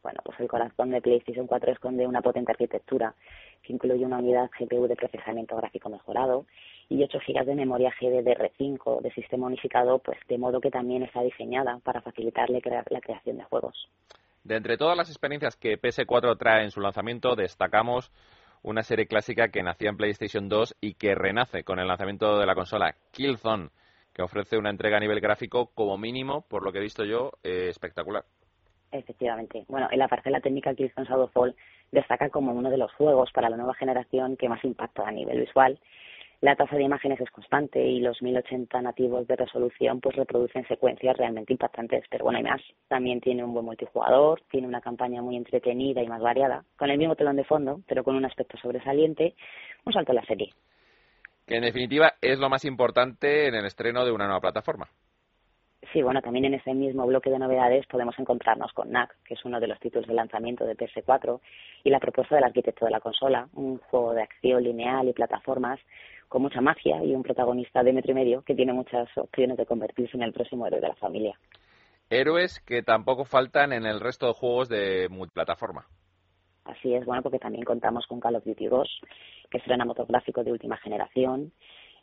Bueno, 0.03 0.21
pues 0.25 0.41
el 0.41 0.49
corazón 0.49 0.93
de 0.93 1.03
PlayStation 1.03 1.47
4 1.47 1.73
esconde 1.73 2.07
una 2.07 2.23
potente 2.23 2.53
arquitectura 2.53 3.15
que 3.63 3.75
incluye 3.75 4.07
una 4.07 4.17
unidad 4.17 4.49
GPU 4.59 4.89
de 4.89 4.97
procesamiento 4.97 5.55
gráfico 5.57 5.91
mejorado 5.91 6.47
y 6.89 7.05
8 7.05 7.19
GB 7.19 7.45
de 7.45 7.55
memoria 7.55 7.93
GDDR5 8.01 9.03
de 9.03 9.13
sistema 9.13 9.47
unificado, 9.47 9.99
pues 9.99 10.19
de 10.27 10.39
modo 10.39 10.63
que 10.63 10.71
también 10.71 11.03
está 11.03 11.21
diseñada 11.21 11.81
para 11.85 12.01
facilitarle 12.01 12.63
la 12.89 13.01
creación 13.03 13.37
de 13.37 13.45
juegos. 13.45 13.91
De 14.43 14.57
entre 14.57 14.79
todas 14.79 14.97
las 14.97 15.11
experiencias 15.11 15.55
que 15.57 15.79
PS4 15.79 16.39
trae 16.39 16.65
en 16.65 16.71
su 16.71 16.81
lanzamiento, 16.81 17.37
destacamos 17.37 18.11
una 18.63 18.83
serie 18.83 19.07
clásica 19.07 19.49
que 19.49 19.63
nacía 19.63 19.91
en 19.91 19.97
PlayStation 19.97 20.49
2 20.49 20.77
y 20.81 20.95
que 20.95 21.15
renace 21.15 21.65
con 21.65 21.79
el 21.79 21.89
lanzamiento 21.89 22.39
de 22.39 22.47
la 22.47 22.55
consola 22.55 22.95
Killzone, 23.11 23.71
que 24.13 24.23
ofrece 24.23 24.57
una 24.59 24.71
entrega 24.71 24.99
a 24.99 25.01
nivel 25.01 25.21
gráfico 25.21 25.71
como 25.75 25.99
mínimo, 25.99 26.43
por 26.43 26.65
lo 26.65 26.73
que 26.73 26.79
he 26.79 26.83
visto 26.83 27.05
yo, 27.05 27.33
eh, 27.43 27.69
espectacular. 27.69 28.25
Efectivamente. 28.93 29.65
Bueno, 29.69 29.89
en 29.91 29.99
la 29.99 30.09
parcela 30.09 30.41
técnica 30.41 30.75
Killzone 30.75 31.07
Shadowfall 31.07 31.57
destaca 31.91 32.29
como 32.29 32.53
uno 32.53 32.71
de 32.71 32.77
los 32.77 32.93
juegos 32.93 33.33
para 33.33 33.49
la 33.49 33.57
nueva 33.57 33.75
generación 33.75 34.37
que 34.37 34.49
más 34.49 34.63
impacta 34.65 35.09
a 35.09 35.11
nivel 35.11 35.41
visual 35.41 35.81
la 36.43 36.57
tasa 36.57 36.75
de 36.75 36.83
imágenes 36.83 37.21
es 37.21 37.31
constante 37.31 37.81
y 37.81 38.01
los 38.01 38.21
1080 38.21 38.83
nativos 38.83 39.29
de 39.29 39.37
resolución 39.37 40.01
pues 40.01 40.17
reproducen 40.17 40.67
secuencias 40.67 41.17
realmente 41.17 41.53
impactantes, 41.53 42.05
pero 42.11 42.25
bueno, 42.25 42.39
hay 42.39 42.45
más. 42.45 42.61
También 42.89 43.21
tiene 43.21 43.45
un 43.45 43.55
buen 43.55 43.65
multijugador, 43.65 44.43
tiene 44.51 44.67
una 44.67 44.81
campaña 44.81 45.23
muy 45.23 45.37
entretenida 45.37 46.03
y 46.03 46.09
más 46.09 46.21
variada, 46.21 46.65
con 46.77 46.91
el 46.91 46.99
mismo 46.99 47.15
telón 47.15 47.37
de 47.37 47.45
fondo, 47.45 47.81
pero 47.87 48.03
con 48.03 48.17
un 48.17 48.25
aspecto 48.25 48.59
sobresaliente, 48.59 49.37
un 49.85 49.93
salto 49.93 50.11
a 50.11 50.17
la 50.17 50.25
serie. 50.25 50.53
Que 51.47 51.57
en 51.57 51.63
definitiva 51.63 52.15
es 52.21 52.41
lo 52.41 52.51
más 52.51 52.65
importante 52.65 53.47
en 53.47 53.55
el 53.55 53.65
estreno 53.65 54.05
de 54.05 54.11
una 54.11 54.25
nueva 54.25 54.41
plataforma. 54.41 54.89
Sí, 55.93 56.01
bueno, 56.01 56.23
también 56.23 56.47
en 56.47 56.55
ese 56.55 56.73
mismo 56.73 57.07
bloque 57.07 57.29
de 57.29 57.39
novedades 57.39 57.87
podemos 57.87 58.19
encontrarnos 58.19 58.73
con 58.73 58.91
NAC, 58.91 59.15
que 59.25 59.35
es 59.35 59.45
uno 59.45 59.61
de 59.61 59.67
los 59.67 59.79
títulos 59.79 60.09
de 60.09 60.15
lanzamiento 60.15 60.65
de 60.65 60.75
PS4, 60.75 61.41
y 61.85 61.91
la 61.91 62.01
propuesta 62.01 62.35
del 62.35 62.45
arquitecto 62.45 62.87
de 62.87 62.93
la 62.93 63.01
consola, 63.01 63.49
un 63.53 63.77
juego 63.79 64.15
de 64.15 64.23
acción 64.23 64.63
lineal 64.63 65.09
y 65.09 65.13
plataformas 65.13 65.79
con 66.29 66.41
mucha 66.41 66.63
magia 66.63 67.05
y 67.05 67.15
un 67.15 67.23
protagonista 67.23 67.83
de 67.83 67.93
metro 67.93 68.13
y 68.13 68.15
medio 68.15 68.43
que 68.43 68.55
tiene 68.55 68.73
muchas 68.73 69.07
opciones 69.19 69.59
de 69.59 69.67
convertirse 69.67 70.17
en 70.17 70.23
el 70.23 70.33
próximo 70.33 70.67
héroe 70.67 70.81
de 70.81 70.89
la 70.89 70.95
familia. 70.95 71.39
Héroes 72.09 72.61
que 72.61 72.83
tampoco 72.83 73.27
faltan 73.27 73.75
en 73.75 73.85
el 73.85 74.01
resto 74.01 74.29
de 74.29 74.33
juegos 74.33 74.71
de 74.71 75.09
multiplataforma. 75.11 75.87
Así 76.65 76.95
es, 76.95 77.05
bueno, 77.05 77.23
porque 77.23 77.39
también 77.39 77.65
contamos 77.65 78.07
con 78.07 78.21
Call 78.21 78.37
of 78.37 78.45
Duty 78.45 78.67
2, 78.67 79.01
que 79.51 79.59
estrena 79.59 79.85
motográfico 79.85 80.43
de 80.43 80.53
última 80.53 80.79
generación, 80.79 81.53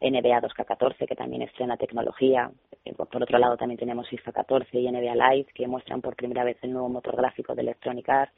NBA 0.01 0.41
2K14, 0.41 1.07
que 1.07 1.15
también 1.15 1.41
estrena 1.41 1.77
tecnología. 1.77 2.51
Eh, 2.85 2.93
por 2.93 3.21
otro 3.21 3.37
lado, 3.37 3.57
también 3.57 3.79
tenemos 3.79 4.07
FIFA 4.09 4.31
14 4.31 4.79
y 4.79 4.89
NBA 4.89 5.15
Live, 5.15 5.47
que 5.53 5.67
muestran 5.67 6.01
por 6.01 6.15
primera 6.15 6.43
vez 6.43 6.57
el 6.61 6.71
nuevo 6.71 6.89
motor 6.89 7.15
gráfico 7.15 7.55
de 7.55 7.61
Electronic 7.61 8.07
Arts 8.09 8.33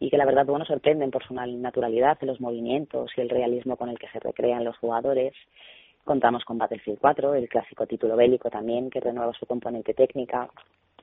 y 0.00 0.10
que 0.10 0.18
la 0.18 0.26
verdad, 0.26 0.46
bueno, 0.46 0.64
sorprenden 0.64 1.10
por 1.10 1.24
su 1.24 1.34
naturalidad 1.34 2.18
en 2.20 2.28
los 2.28 2.40
movimientos 2.40 3.12
y 3.16 3.20
el 3.20 3.30
realismo 3.30 3.76
con 3.76 3.88
el 3.88 3.98
que 3.98 4.08
se 4.08 4.20
recrean 4.20 4.64
los 4.64 4.76
jugadores. 4.78 5.34
Contamos 6.04 6.44
con 6.44 6.58
Battlefield 6.58 6.98
4, 7.00 7.34
el 7.34 7.48
clásico 7.48 7.86
título 7.86 8.16
bélico 8.16 8.50
también, 8.50 8.90
que 8.90 9.00
renueva 9.00 9.32
su 9.32 9.46
componente 9.46 9.94
técnica. 9.94 10.50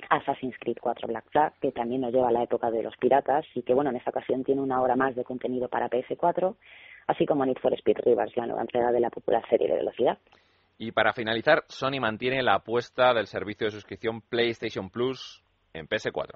Assassin's 0.10 0.56
Creed 0.60 0.78
4 0.82 1.08
Black 1.08 1.26
Flag, 1.32 1.54
que 1.62 1.72
también 1.72 2.02
nos 2.02 2.12
lleva 2.12 2.30
a 2.30 2.32
la 2.32 2.44
época 2.44 2.70
de 2.70 2.84
los 2.84 2.96
piratas 2.98 3.46
y 3.56 3.62
que, 3.62 3.74
bueno, 3.74 3.90
en 3.92 3.96
esta 3.96 4.10
ocasión 4.10 4.44
tiene 4.44 4.62
una 4.62 4.82
hora 4.82 4.96
más 4.96 5.16
de 5.16 5.24
contenido 5.24 5.70
para 5.70 5.90
PS4, 5.90 6.56
así 7.08 7.26
como 7.26 7.46
Need 7.46 7.58
for 7.62 7.74
Speed 7.74 7.98
Rivers, 8.06 8.36
la 8.36 8.46
nueva 8.46 8.62
entrega 8.62 8.92
de 8.92 9.00
la 9.00 9.10
popular 9.10 9.44
serie 9.50 9.68
de 9.68 9.76
velocidad. 9.76 10.18
Y 10.78 10.92
para 10.92 11.14
finalizar, 11.14 11.64
Sony 11.68 12.00
mantiene 12.00 12.42
la 12.42 12.56
apuesta 12.56 13.14
del 13.14 13.28
servicio 13.28 13.68
de 13.68 13.72
suscripción 13.72 14.22
PlayStation 14.22 14.90
Plus 14.90 15.44
en 15.74 15.88
PS4. 15.88 16.36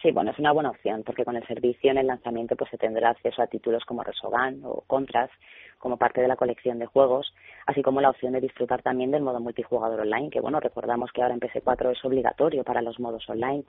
Sí, 0.00 0.12
bueno, 0.12 0.30
es 0.30 0.38
una 0.38 0.52
buena 0.52 0.70
opción 0.70 1.02
porque 1.02 1.24
con 1.24 1.36
el 1.36 1.46
servicio 1.48 1.90
en 1.90 1.98
el 1.98 2.06
lanzamiento 2.06 2.54
pues 2.54 2.70
se 2.70 2.78
tendrá 2.78 3.10
acceso 3.10 3.42
a 3.42 3.48
títulos 3.48 3.84
como 3.84 4.04
Resogun 4.04 4.62
o 4.64 4.84
Contras 4.86 5.30
como 5.78 5.96
parte 5.96 6.20
de 6.20 6.28
la 6.28 6.36
colección 6.36 6.78
de 6.78 6.86
juegos, 6.86 7.32
así 7.66 7.82
como 7.82 8.00
la 8.00 8.10
opción 8.10 8.32
de 8.32 8.40
disfrutar 8.40 8.82
también 8.82 9.10
del 9.10 9.22
modo 9.22 9.40
multijugador 9.40 10.00
online, 10.00 10.30
que 10.30 10.40
bueno, 10.40 10.60
recordamos 10.60 11.10
que 11.12 11.22
ahora 11.22 11.34
en 11.34 11.40
PS4 11.40 11.92
es 11.92 12.04
obligatorio 12.04 12.64
para 12.64 12.82
los 12.82 12.98
modos 12.98 13.28
online. 13.28 13.64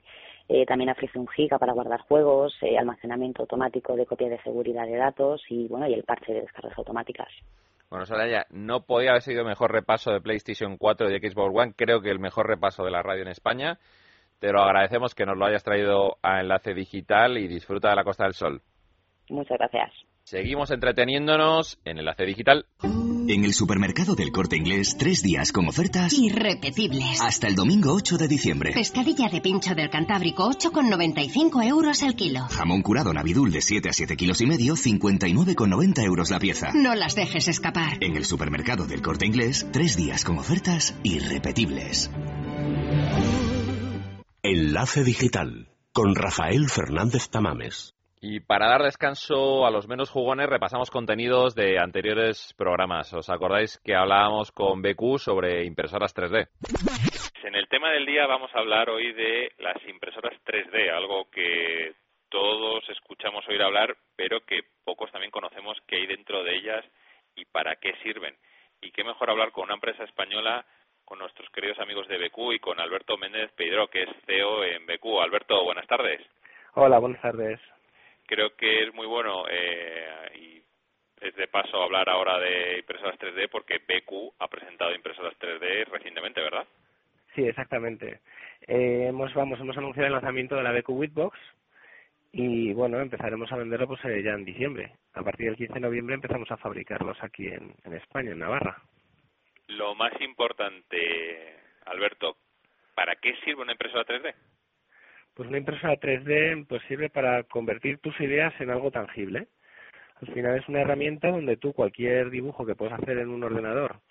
Eh, 0.48 0.66
también 0.66 0.90
ofrece 0.90 1.20
un 1.20 1.28
giga 1.28 1.58
para 1.58 1.74
guardar 1.74 2.02
juegos, 2.02 2.56
eh, 2.62 2.78
almacenamiento 2.78 3.44
automático 3.44 3.96
de 3.96 4.06
copia 4.06 4.30
de 4.30 4.42
seguridad 4.42 4.86
de 4.86 4.98
datos 4.98 5.42
y 5.50 5.68
bueno, 5.68 5.88
y 5.88 5.94
el 5.94 6.04
parche 6.04 6.34
de 6.34 6.42
descargas 6.42 6.78
automáticas. 6.78 7.30
Bueno, 7.90 8.06
Soraya, 8.06 8.46
no 8.52 8.82
podía 8.82 9.12
haber 9.12 9.24
sido 9.24 9.44
mejor 9.44 9.72
repaso 9.72 10.12
de 10.12 10.22
PlayStation 10.22 10.78
4 10.78 11.10
y 11.10 11.20
de 11.20 11.30
Xbox 11.30 11.56
One, 11.56 11.74
creo 11.76 12.02
que 12.02 12.12
el 12.12 12.20
mejor 12.20 12.48
repaso 12.48 12.84
de 12.84 12.92
la 12.92 13.02
radio 13.02 13.24
en 13.24 13.30
España. 13.30 13.80
Te 14.39 14.53
lo 14.53 14.62
agradecemos 14.62 15.13
que 15.13 15.25
nos 15.25 15.38
lo 15.38 15.46
hayas 15.46 15.63
traído 15.63 16.17
a 16.24 16.39
Enlace 16.39 16.74
Digital 16.74 17.38
y 17.38 17.48
disfruta 17.48 17.89
de 17.89 17.96
la 17.96 18.03
Costa 18.05 18.24
del 18.24 18.34
Sol. 18.34 18.62
Muchas 19.29 19.58
gracias. 19.58 19.91
Seguimos 20.24 20.72
entreteniéndonos 20.72 21.77
en 21.84 22.00
Enlace 22.00 22.24
Digital. 22.24 22.65
En 22.81 23.43
el 23.43 23.53
supermercado 23.53 24.15
del 24.15 24.31
Corte 24.31 24.55
Inglés, 24.55 24.96
tres 24.98 25.22
días 25.22 25.51
con 25.51 25.67
ofertas 25.67 26.13
irrepetibles. 26.13 27.22
Hasta 27.22 27.48
el 27.48 27.55
domingo 27.55 27.93
8 27.93 28.17
de 28.17 28.27
diciembre. 28.27 28.72
Pescadilla 28.74 29.27
de 29.29 29.41
pincho 29.41 29.75
del 29.75 29.89
Cantábrico, 29.89 30.50
8,95 30.50 31.63
euros 31.67 32.01
el 32.01 32.15
kilo. 32.15 32.41
Jamón 32.50 32.81
curado 32.81 33.13
Navidul 33.13 33.51
de 33.51 33.62
7 33.62 33.89
a 33.89 33.93
7 33.93 34.15
kilos 34.15 34.41
y 34.41 34.48
medio, 34.48 34.74
59,90 34.74 36.03
euros 36.03 36.31
la 36.31 36.39
pieza. 36.39 36.72
No 36.74 36.96
las 36.96 37.15
dejes 37.15 37.48
escapar. 37.48 37.98
En 38.01 38.15
el 38.15 38.25
supermercado 38.25 38.88
del 38.88 39.01
Corte 39.01 39.25
Inglés, 39.27 39.67
tres 39.72 39.96
días 39.96 40.24
con 40.24 40.39
ofertas 40.39 40.98
irrepetibles. 41.03 42.10
Enlace 44.51 45.03
Digital 45.03 45.68
con 45.94 46.15
Rafael 46.15 46.65
Fernández 46.74 47.29
Tamames. 47.29 47.94
Y 48.20 48.39
para 48.39 48.68
dar 48.68 48.82
descanso 48.82 49.68
a 49.68 49.70
los 49.70 49.88
menos 49.88 50.10
jugones, 50.10 50.50
repasamos 50.50 50.89
contenidos 50.89 51.53
de 51.53 51.77
anteriores 51.77 52.56
programas. 52.58 53.13
¿Os 53.13 53.29
acordáis 53.29 53.77
que 53.86 53.94
hablábamos 53.94 54.51
con 54.51 54.82
BQ 54.82 55.20
sobre 55.20 55.65
impresoras 55.65 56.15
3D? 56.15 56.48
En 57.44 57.53
el 57.53 57.68
tema 57.68 57.91
del 57.91 58.08
día 58.08 58.25
vamos 58.25 58.50
a 58.56 58.60
hablar 58.60 58.89
hoy 58.89 59.13
de 59.13 59.51
las 59.60 59.77
impresoras 59.88 60.34
3D, 60.44 60.98
algo 60.98 61.29
que 61.29 61.94
todos 62.29 62.84
escuchamos 62.89 63.48
oír 63.48 63.62
hablar, 63.62 63.96
pero 64.15 64.41
que 64.41 64.62
pocos 64.84 65.12
también 65.12 65.29
conocemos 65.29 65.77
qué 65.86 65.98
hay 65.98 66.08
dentro 66.08 66.44
de 66.44 66.56
ellas 66.56 66.84
y 67.36 67.46
para 67.46 67.75
qué 67.75 67.94
sirven. 68.01 68.36
Y 68.82 68.89
qué 68.94 69.03
mejor 69.03 69.29
hablar 69.29 69.51
con 69.51 69.65
una 69.65 69.75
empresa 69.75 70.06
española 70.06 70.65
con 71.10 71.18
nuestros 71.18 71.50
queridos 71.50 71.80
amigos 71.80 72.08
de 72.08 72.20
BQ 72.20 72.54
y 72.54 72.60
con 72.60 72.80
Alberto 72.80 73.18
Méndez 73.18 73.51
Pedro, 73.56 73.88
que 73.88 74.04
es 74.04 74.10
CEO 74.28 74.63
en 74.63 74.86
BQ. 74.86 75.22
Alberto, 75.22 75.63
buenas 75.63 75.88
tardes. 75.88 76.22
Hola, 76.75 77.00
buenas 77.00 77.20
tardes. 77.20 77.60
Creo 78.28 78.56
que 78.56 78.84
es 78.84 78.94
muy 78.94 79.08
bueno 79.08 79.46
eh, 79.50 80.06
y 80.36 80.62
es 81.25 81.36
de 81.36 81.48
paso 81.48 81.82
hablar 81.82 82.08
ahora 82.10 82.38
de 82.38 82.78
impresoras 82.78 83.20
3D 83.20 83.50
porque 83.50 83.80
BQ 83.80 84.36
ha 84.38 84.48
presentado 84.48 84.94
impresoras 84.94 85.34
3D 85.39 85.88
recientemente, 85.88 86.42
¿verdad? 86.42 86.68
Sí, 87.34 87.42
exactamente. 87.44 88.20
Eh, 88.68 89.08
hemos, 89.10 89.34
vamos, 89.34 89.60
hemos 89.60 89.78
anunciado 89.78 90.06
el 90.06 90.13
lanzamiento 90.13 90.58
de 90.58 90.63
la 90.63 90.74
BQ 90.74 90.89
Whitbox 90.89 91.39
y 92.34 92.72
bueno, 92.74 93.00
empezaremos 93.00 93.51
a 93.51 93.58
venderlo 93.58 93.88
pues 93.88 94.06
eh, 94.06 94.22
ya 94.22 94.34
en 94.34 94.46
diciembre. 94.46 94.92
A 95.16 95.24
partir 95.24 95.48
del 95.48 95.58
15 95.58 95.74
de 95.74 95.80
noviembre 95.80 96.13
empezamos 96.13 96.51
a 96.51 96.58
fabricarlos 96.58 97.18
aquí 97.24 97.48
en, 97.48 97.74
en 97.84 97.94
España, 97.96 98.30
en 98.32 98.39
Navarra. 98.39 98.78
Lo 99.70 99.94
más 99.94 100.12
importante, 100.20 101.56
Alberto, 101.86 102.38
¿para 102.96 103.16
qué 103.18 103.36
sirve 103.44 103.62
una 103.62 103.74
impresora 103.74 104.04
3D? 104.04 104.34
Pues 105.36 105.48
una 105.48 105.60
impresora 105.60 106.00
3D 106.00 106.66
pues 106.68 106.82
sirve 106.88 107.10
para 107.10 107.44
convertir 107.44 108.00
tus 108.00 108.20
ideas 108.20 108.52
en 108.60 108.72
algo 108.72 108.90
tangible. 108.90 109.48
Al 110.22 110.34
final 110.34 110.58
es 110.58 110.68
una 110.68 110.82
herramienta 110.82 111.30
donde 111.30 111.58
tú 111.58 111.74
cualquier 111.74 112.32
dibujo 112.32 112.66
que 112.66 112.76
puedes 112.76 112.96
hacer 112.96 113.20
en 113.20 113.30
un 113.30 113.44
ordenador, 113.44 114.02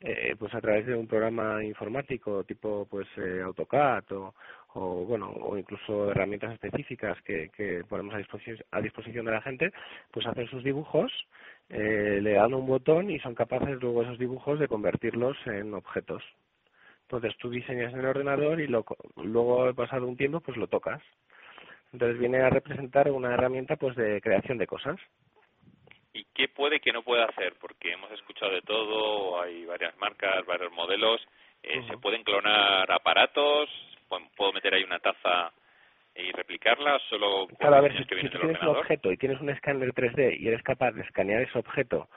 eh, 0.00 0.36
pues 0.38 0.54
a 0.54 0.60
través 0.60 0.84
de 0.84 0.94
un 0.94 1.08
programa 1.08 1.64
informático 1.64 2.44
tipo 2.44 2.86
pues 2.88 3.08
eh, 3.16 3.40
AutoCAD 3.42 4.12
o, 4.12 4.34
o 4.74 5.06
bueno 5.06 5.30
o 5.30 5.56
incluso 5.56 6.10
herramientas 6.10 6.52
específicas 6.52 7.20
que, 7.22 7.48
que 7.56 7.84
ponemos 7.88 8.14
a 8.14 8.18
disposición, 8.18 8.58
a 8.70 8.82
disposición 8.82 9.24
de 9.24 9.32
la 9.32 9.40
gente, 9.40 9.72
pues 10.10 10.26
hacen 10.26 10.46
sus 10.48 10.62
dibujos 10.62 11.10
eh, 11.68 12.20
le 12.22 12.32
dan 12.32 12.54
un 12.54 12.66
botón 12.66 13.10
y 13.10 13.18
son 13.20 13.34
capaces 13.34 13.80
luego 13.80 14.02
esos 14.02 14.18
dibujos 14.18 14.58
de 14.58 14.68
convertirlos 14.68 15.36
en 15.46 15.74
objetos. 15.74 16.22
Entonces 17.02 17.36
tú 17.38 17.50
diseñas 17.50 17.92
en 17.92 18.00
el 18.00 18.06
ordenador 18.06 18.60
y 18.60 18.66
lo, 18.66 18.84
luego, 19.16 19.72
pasado 19.74 20.06
un 20.06 20.16
tiempo, 20.16 20.40
pues 20.40 20.56
lo 20.56 20.66
tocas. 20.66 21.02
Entonces 21.92 22.18
viene 22.18 22.38
a 22.38 22.50
representar 22.50 23.10
una 23.10 23.34
herramienta 23.34 23.76
pues 23.76 23.96
de 23.96 24.20
creación 24.20 24.58
de 24.58 24.66
cosas. 24.66 24.96
¿Y 26.12 26.24
qué 26.34 26.48
puede 26.48 26.80
que 26.80 26.92
no 26.92 27.02
pueda 27.02 27.26
hacer? 27.26 27.54
Porque 27.60 27.92
hemos 27.92 28.10
escuchado 28.12 28.52
de 28.52 28.62
todo, 28.62 29.40
hay 29.40 29.64
varias 29.66 29.96
marcas, 29.98 30.44
varios 30.46 30.72
modelos. 30.72 31.20
Eh, 31.62 31.82
¿Se 31.88 31.98
pueden 31.98 32.24
clonar 32.24 32.90
aparatos? 32.90 33.68
¿Puedo 34.36 34.52
meter 34.52 34.74
ahí 34.74 34.84
una 34.84 34.98
taza 34.98 35.52
y 36.18 36.32
replicarla 36.32 36.98
solo 37.10 37.46
claro, 37.58 37.76
a 37.76 37.80
ver, 37.80 37.96
si, 37.96 38.04
tú 38.04 38.16
tienes 38.16 38.62
un 38.62 38.68
objeto 38.68 39.12
y 39.12 39.16
tienes 39.16 39.40
un 39.40 39.50
escáner 39.50 39.92
3D 39.92 40.38
y 40.38 40.48
eres 40.48 40.62
capaz 40.62 40.92
de 40.92 41.02
escanear 41.02 41.42
ese 41.42 41.58
objeto 41.58 42.08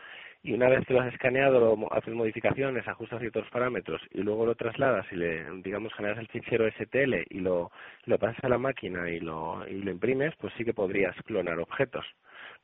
y 0.42 0.54
una 0.54 0.70
vez 0.70 0.86
que 0.86 0.94
lo 0.94 1.02
has 1.02 1.14
escaneado 1.14 1.78
haces 1.92 2.14
modificaciones, 2.14 2.88
ajustas 2.88 3.20
ciertos 3.20 3.50
parámetros 3.50 4.02
y 4.12 4.22
luego 4.22 4.46
lo 4.46 4.56
trasladas 4.56 5.06
y 5.12 5.18
le, 5.18 5.44
digamos, 5.62 5.94
generas 5.94 6.18
el 6.18 6.28
fichero 6.28 6.70
STL 6.72 7.26
y 7.30 7.40
lo, 7.40 7.72
lo 8.06 8.18
pasas 8.18 8.42
a 8.44 8.50
la 8.50 8.58
máquina 8.58 9.10
y 9.10 9.20
lo, 9.20 9.68
y 9.68 9.74
lo 9.82 9.92
imprimes, 9.92 10.34
pues 10.38 10.54
sí 10.58 10.64
que 10.64 10.74
podrías 10.74 11.16
clonar 11.24 11.60
objetos. 11.60 12.06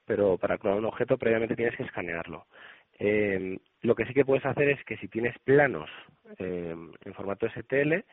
Pero 0.06 0.38
para 0.38 0.58
clonar 0.58 0.80
un 0.80 0.86
objeto 0.86 1.18
previamente 1.18 1.56
tienes 1.56 1.76
que 1.76 1.84
escanearlo. 1.84 2.46
Eh, 2.98 3.58
lo 3.82 3.94
que 3.94 4.06
sí 4.06 4.14
que 4.14 4.24
puedes 4.24 4.46
hacer 4.46 4.70
es 4.70 4.84
que 4.86 4.96
si 4.98 5.10
tienes 5.10 5.38
planos 5.40 5.90
eh, 6.38 6.76
en 7.04 7.14
formato 7.14 7.46
STL, 7.50 8.06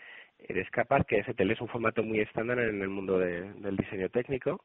eres 0.48 0.70
capaz, 0.70 1.04
que 1.04 1.22
STL 1.22 1.50
es 1.50 1.60
un 1.60 1.68
formato 1.68 2.02
muy 2.02 2.20
estándar 2.20 2.58
en 2.58 2.82
el 2.82 2.88
mundo 2.88 3.18
del 3.18 3.76
diseño 3.76 4.08
técnico, 4.08 4.62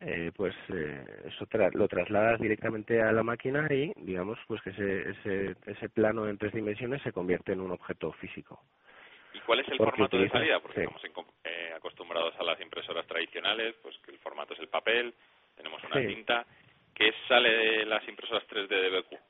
eh, 0.00 0.30
pues 0.36 0.54
eh, 0.68 1.04
eso 1.26 1.46
lo 1.72 1.88
trasladas 1.88 2.40
directamente 2.40 3.02
a 3.02 3.10
la 3.10 3.24
máquina 3.24 3.66
y 3.68 3.92
digamos 3.96 4.38
pues 4.46 4.62
que 4.62 4.70
ese, 4.70 5.10
ese, 5.10 5.56
ese 5.66 5.88
plano 5.88 6.28
en 6.28 6.38
tres 6.38 6.52
dimensiones 6.52 7.02
se 7.02 7.12
convierte 7.12 7.52
en 7.52 7.60
un 7.60 7.72
objeto 7.72 8.12
físico. 8.12 8.60
¿Y 9.34 9.40
cuál 9.40 9.60
es 9.60 9.68
el 9.68 9.76
formato 9.76 10.16
de 10.16 10.28
salida? 10.30 10.60
Porque 10.60 10.82
estamos 10.82 11.02
eh, 11.44 11.72
acostumbrados 11.76 12.34
a 12.38 12.44
las 12.44 12.60
impresoras 12.60 13.06
tradicionales, 13.06 13.74
pues 13.82 13.96
que 13.98 14.12
el 14.12 14.18
formato 14.18 14.54
es 14.54 14.60
el 14.60 14.68
papel, 14.68 15.12
tenemos 15.56 15.82
una 15.84 16.00
tinta. 16.06 16.46
¿Qué 16.94 17.12
sale 17.28 17.50
de 17.50 17.86
las 17.86 18.06
impresoras 18.08 18.44
3D 18.48 18.68
de 18.68 18.90
BQ? 18.90 19.20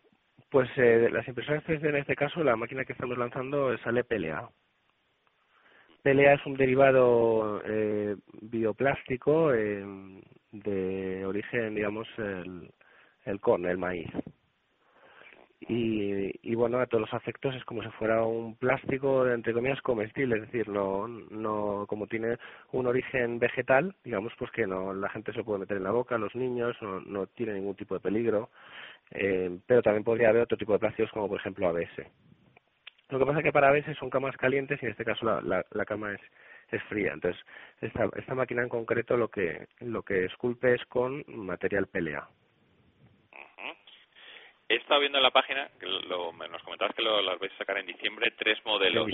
Pues 0.51 0.71
eh, 0.77 1.09
las 1.11 1.27
impresoras 1.29 1.65
3D 1.65 1.89
en 1.89 1.97
este 1.97 2.17
caso, 2.17 2.43
la 2.43 2.57
máquina 2.57 2.85
que 2.85 2.93
estamos 2.93 3.19
lanzando 3.19 3.77
sale 3.79 4.05
PLA. 4.05 4.49
PLA 6.03 6.35
es 6.35 6.47
un 6.47 6.57
derivado 6.57 7.61
eh, 7.65 8.17
bioplástico 8.43 9.53
eh, 9.53 9.85
de 10.53 11.27
origen, 11.27 11.75
digamos, 11.75 12.07
el, 12.19 12.71
el 13.25 13.41
corn, 13.41 13.67
el 13.67 13.79
maíz. 13.79 14.09
Y, 15.61 16.31
y, 16.49 16.55
bueno, 16.55 16.79
a 16.79 16.87
todos 16.87 17.03
los 17.03 17.15
afectos 17.15 17.55
es 17.55 17.65
como 17.65 17.83
si 17.83 17.89
fuera 17.91 18.25
un 18.25 18.55
plástico, 18.55 19.29
entre 19.29 19.53
comillas, 19.53 19.83
comestible, 19.83 20.37
es 20.37 20.43
decir, 20.43 20.69
no, 20.69 21.09
no, 21.09 21.85
como 21.89 22.07
tiene 22.07 22.39
un 22.73 22.87
origen 22.87 23.41
vegetal, 23.41 23.95
digamos, 24.05 24.33
pues 24.39 24.51
que 24.53 24.67
no, 24.67 24.95
la 24.95 25.09
gente 25.11 25.33
se 25.33 25.43
puede 25.43 25.59
meter 25.59 25.79
en 25.79 25.85
la 25.85 25.91
boca, 25.91 26.17
los 26.17 26.35
niños, 26.37 26.77
no, 26.81 27.01
no 27.01 27.27
tiene 27.27 27.55
ningún 27.55 27.75
tipo 27.75 27.95
de 27.95 28.01
peligro, 28.01 28.51
eh, 29.11 29.59
pero 29.67 29.83
también 29.83 30.05
podría 30.05 30.29
haber 30.29 30.43
otro 30.43 30.57
tipo 30.57 30.73
de 30.73 30.79
plásticos 30.79 31.11
como 31.11 31.29
por 31.29 31.41
ejemplo 31.41 31.69
ABS. 31.69 32.07
Lo 33.11 33.19
que 33.19 33.25
pasa 33.25 33.39
es 33.39 33.45
que 33.45 33.53
para 33.53 33.71
veces 33.71 33.97
son 33.97 34.11
camas 34.11 34.37
calientes 34.37 34.83
y 34.83 34.87
en 34.87 34.93
este 34.93 35.05
caso 35.05 35.25
la, 35.25 35.65
la, 35.71 35.85
cama 35.85 36.13
es, 36.13 36.21
es 36.71 36.83
fría. 36.85 37.13
Entonces, 37.13 37.43
esta, 37.81 38.09
esta 38.17 38.35
máquina 38.35 38.63
en 38.63 38.69
concreto 38.69 39.17
lo 39.17 39.29
que, 39.29 39.67
lo 39.81 40.03
que 40.03 40.27
esculpe 40.27 40.75
es 40.75 40.85
con 40.87 41.25
material 41.27 41.87
PLA. 41.87 42.29
He 44.71 44.77
estado 44.77 45.01
viendo 45.01 45.17
en 45.17 45.25
la 45.25 45.31
página, 45.31 45.71
que 45.81 45.87
lo, 45.87 46.31
nos 46.33 46.63
comentabas 46.63 46.95
que 46.95 47.01
lo, 47.01 47.23
las 47.23 47.39
vais 47.39 47.53
a 47.55 47.59
sacar 47.59 47.79
en 47.79 47.87
diciembre, 47.87 48.33
tres 48.37 48.63
modelos 48.67 49.09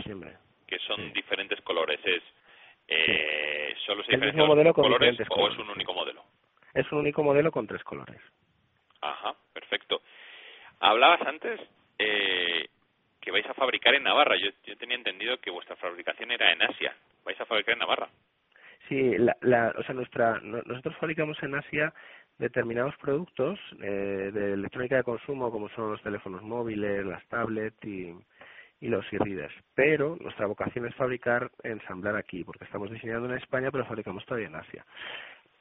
que 0.66 0.78
son 0.80 1.12
diferentes 1.12 1.60
colores. 1.60 2.00
¿Es, 2.04 2.22
eh, 2.88 3.72
¿Solo 3.86 4.02
se 4.02 4.12
diferentes 4.12 4.44
modelo 4.44 4.74
colores 4.74 5.16
o 5.30 5.48
es 5.48 5.58
un 5.58 5.70
único 5.70 5.94
modelo? 5.94 6.24
Es 6.74 6.90
un 6.90 6.98
único 6.98 7.22
modelo 7.22 7.52
con 7.52 7.68
tres 7.68 7.84
colores. 7.84 8.20
Ajá, 9.00 9.36
perfecto. 9.52 10.02
Hablabas 10.80 11.22
antes 11.22 11.60
eh, 12.00 12.53
vais 13.34 13.46
a 13.46 13.54
fabricar 13.54 13.94
en 13.94 14.04
Navarra. 14.04 14.36
Yo, 14.36 14.50
yo 14.64 14.76
tenía 14.76 14.96
entendido 14.96 15.38
que 15.38 15.50
vuestra 15.50 15.74
fabricación 15.76 16.30
era 16.30 16.52
en 16.52 16.62
Asia. 16.62 16.94
¿Vais 17.24 17.38
a 17.40 17.44
fabricar 17.44 17.72
en 17.72 17.80
Navarra? 17.80 18.08
Sí, 18.88 19.18
la, 19.18 19.36
la, 19.40 19.74
o 19.76 19.82
sea, 19.82 19.94
nuestra, 19.94 20.40
nosotros 20.40 20.96
fabricamos 20.98 21.42
en 21.42 21.56
Asia 21.56 21.92
determinados 22.38 22.96
productos 22.98 23.58
eh, 23.82 24.30
de 24.32 24.52
electrónica 24.52 24.96
de 24.96 25.02
consumo, 25.02 25.50
como 25.50 25.68
son 25.70 25.92
los 25.92 26.02
teléfonos 26.02 26.42
móviles, 26.42 27.04
las 27.04 27.26
tablets 27.26 27.84
y, 27.84 28.14
los 28.80 29.04
e-readers. 29.12 29.54
Pero 29.74 30.16
nuestra 30.20 30.46
vocación 30.46 30.86
es 30.86 30.94
fabricar, 30.94 31.50
ensamblar 31.62 32.16
aquí, 32.16 32.44
porque 32.44 32.64
estamos 32.64 32.90
diseñando 32.90 33.26
en 33.30 33.38
España, 33.38 33.70
pero 33.70 33.86
fabricamos 33.86 34.24
todavía 34.26 34.48
en 34.48 34.56
Asia. 34.56 34.84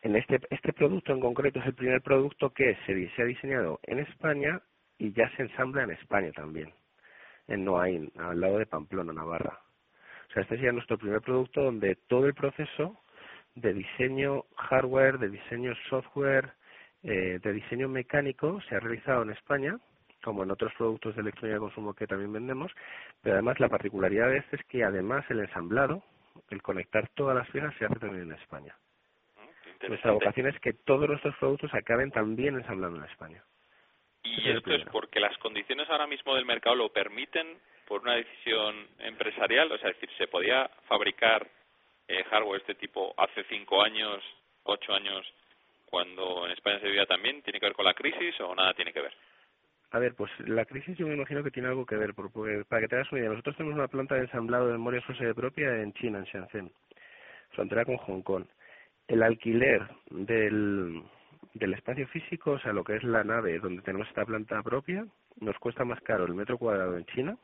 En 0.02 0.18
este, 0.18 0.42
este 0.50 0.74
producto 0.74 1.14
en 1.14 1.22
concreto 1.22 1.60
es 1.60 1.66
el 1.66 1.74
primer 1.74 2.02
producto 2.02 2.50
que 2.50 2.78
se 2.86 3.22
ha 3.22 3.26
diseñado 3.26 3.80
en 3.84 4.00
España 4.00 4.62
y 4.98 5.14
ya 5.14 5.30
se 5.38 5.44
ensambla 5.44 5.84
en 5.84 5.92
España 5.92 6.34
también, 6.34 6.74
en 7.48 7.66
Noain, 7.66 8.12
al 8.18 8.40
lado 8.40 8.60
de 8.60 8.66
Pamplona, 8.66 9.14
Navarra. 9.14 9.60
O 10.30 10.34
sea, 10.34 10.44
este 10.44 10.56
sería 10.56 10.72
nuestro 10.72 10.98
primer 10.98 11.22
producto 11.22 11.62
donde 11.62 11.96
todo 12.08 12.26
el 12.26 12.34
proceso 12.34 12.98
de 13.56 13.74
diseño 13.74 14.46
hardware, 14.58 15.20
de 15.20 15.30
diseño 15.30 15.74
software, 15.90 16.54
eh, 17.04 17.40
de 17.42 17.54
diseño 17.54 17.88
mecánico 17.90 18.62
se 18.62 18.76
ha 18.76 18.80
realizado 18.80 19.24
en 19.24 19.32
España, 19.32 19.78
como 20.24 20.44
en 20.44 20.52
otros 20.52 20.74
productos 20.78 21.16
de 21.16 21.22
electrónica 21.22 21.56
de 21.56 21.60
consumo 21.60 21.94
que 21.94 22.08
también 22.08 22.32
vendemos, 22.32 22.72
pero 23.22 23.36
además 23.36 23.60
la 23.60 23.70
particularidad 23.70 24.30
de 24.30 24.38
este 24.38 24.56
es 24.56 24.64
que 24.66 24.84
además 24.84 25.26
el 25.30 25.42
ensamblado, 25.42 26.02
el 26.50 26.62
conectar 26.62 27.10
todas 27.10 27.36
las 27.36 27.50
piezas 27.52 27.76
se 27.78 27.86
hace 27.86 28.00
también 28.00 28.24
en 28.24 28.38
España. 28.40 28.76
Mm, 29.36 29.90
Nuestra 29.90 30.14
vocación 30.14 30.48
es 30.48 30.60
que 30.62 30.74
todos 30.74 31.10
nuestros 31.10 31.36
productos 31.36 31.74
acaben 31.74 32.10
también 32.10 32.56
ensamblando 32.56 32.98
en 33.00 33.06
España. 33.06 33.44
Y 34.24 34.50
esto 34.50 34.74
es 34.74 34.86
porque 34.86 35.20
las 35.20 35.38
condiciones 35.38 35.90
ahora 35.90 36.08
mismo 36.08 36.36
del 36.36 36.46
mercado 36.46 36.76
lo 36.76 36.90
permiten 36.90 37.60
por 37.86 38.02
una 38.02 38.16
decisión 38.16 38.88
empresarial, 39.00 39.72
o 39.72 39.78
sea, 39.78 39.90
es 39.90 40.00
decir, 40.00 40.16
se 40.18 40.28
podía 40.28 40.70
fabricar 40.88 41.46
eh, 42.08 42.24
hardware 42.24 42.62
de 42.64 42.72
este 42.72 42.76
tipo 42.76 43.14
hace 43.18 43.44
cinco 43.46 43.84
años, 43.84 44.24
ocho 44.64 44.94
años, 44.94 45.26
cuando 45.86 46.46
en 46.46 46.54
España 46.54 46.80
se 46.80 46.88
vivía 46.88 47.06
también? 47.06 47.42
¿Tiene 47.44 47.60
que 47.60 47.68
ver 47.68 47.76
con 47.76 47.86
la 47.86 47.94
crisis 47.94 48.40
o 48.42 48.56
nada 48.56 48.74
tiene 48.74 48.92
que 48.92 49.02
ver? 49.02 49.14
A 49.92 50.00
ver, 50.00 50.16
pues 50.16 50.32
la 50.40 50.66
crisis 50.66 50.98
yo 50.98 51.06
me 51.06 51.14
imagino 51.14 51.44
que 51.44 51.52
tiene 51.52 51.70
algo 51.70 51.86
que 51.86 51.96
ver, 51.96 52.16
porque 52.16 52.66
para 52.68 52.82
que 52.82 52.88
te 52.88 52.96
hagas 52.96 53.12
una 53.12 53.22
idea, 53.22 53.30
nosotros 53.30 53.56
tenemos 53.58 53.78
una 53.78 53.88
planta 53.88 54.16
de 54.16 54.22
ensamblado 54.22 54.66
de 54.66 54.72
memoria 54.74 55.04
su 55.06 55.36
propia 55.36 55.70
en 55.84 55.94
China, 55.94 56.18
en 56.18 56.26
Shenzhen, 56.26 56.72
frontera 57.52 57.86
con 57.86 57.98
Hong 57.98 58.22
Kong. 58.24 58.46
El 59.08 59.22
alquiler 59.22 59.88
del, 60.10 61.04
del 61.54 61.74
espacio 61.74 62.08
físico, 62.08 62.52
o 62.52 62.60
sea, 62.60 62.74
lo 62.74 62.84
que 62.84 62.96
es 62.96 63.04
la 63.04 63.24
nave 63.24 63.60
donde 63.60 63.82
tenemos 63.84 64.08
esta 64.08 64.26
planta 64.26 64.62
propia, 64.64 65.06
nos 65.40 65.58
cuesta 65.60 65.86
más 65.86 66.02
caro 66.02 66.26
el 66.26 66.34
metro 66.34 66.58
cuadrado 66.58 66.98
en 66.98 67.06
China 67.06 67.38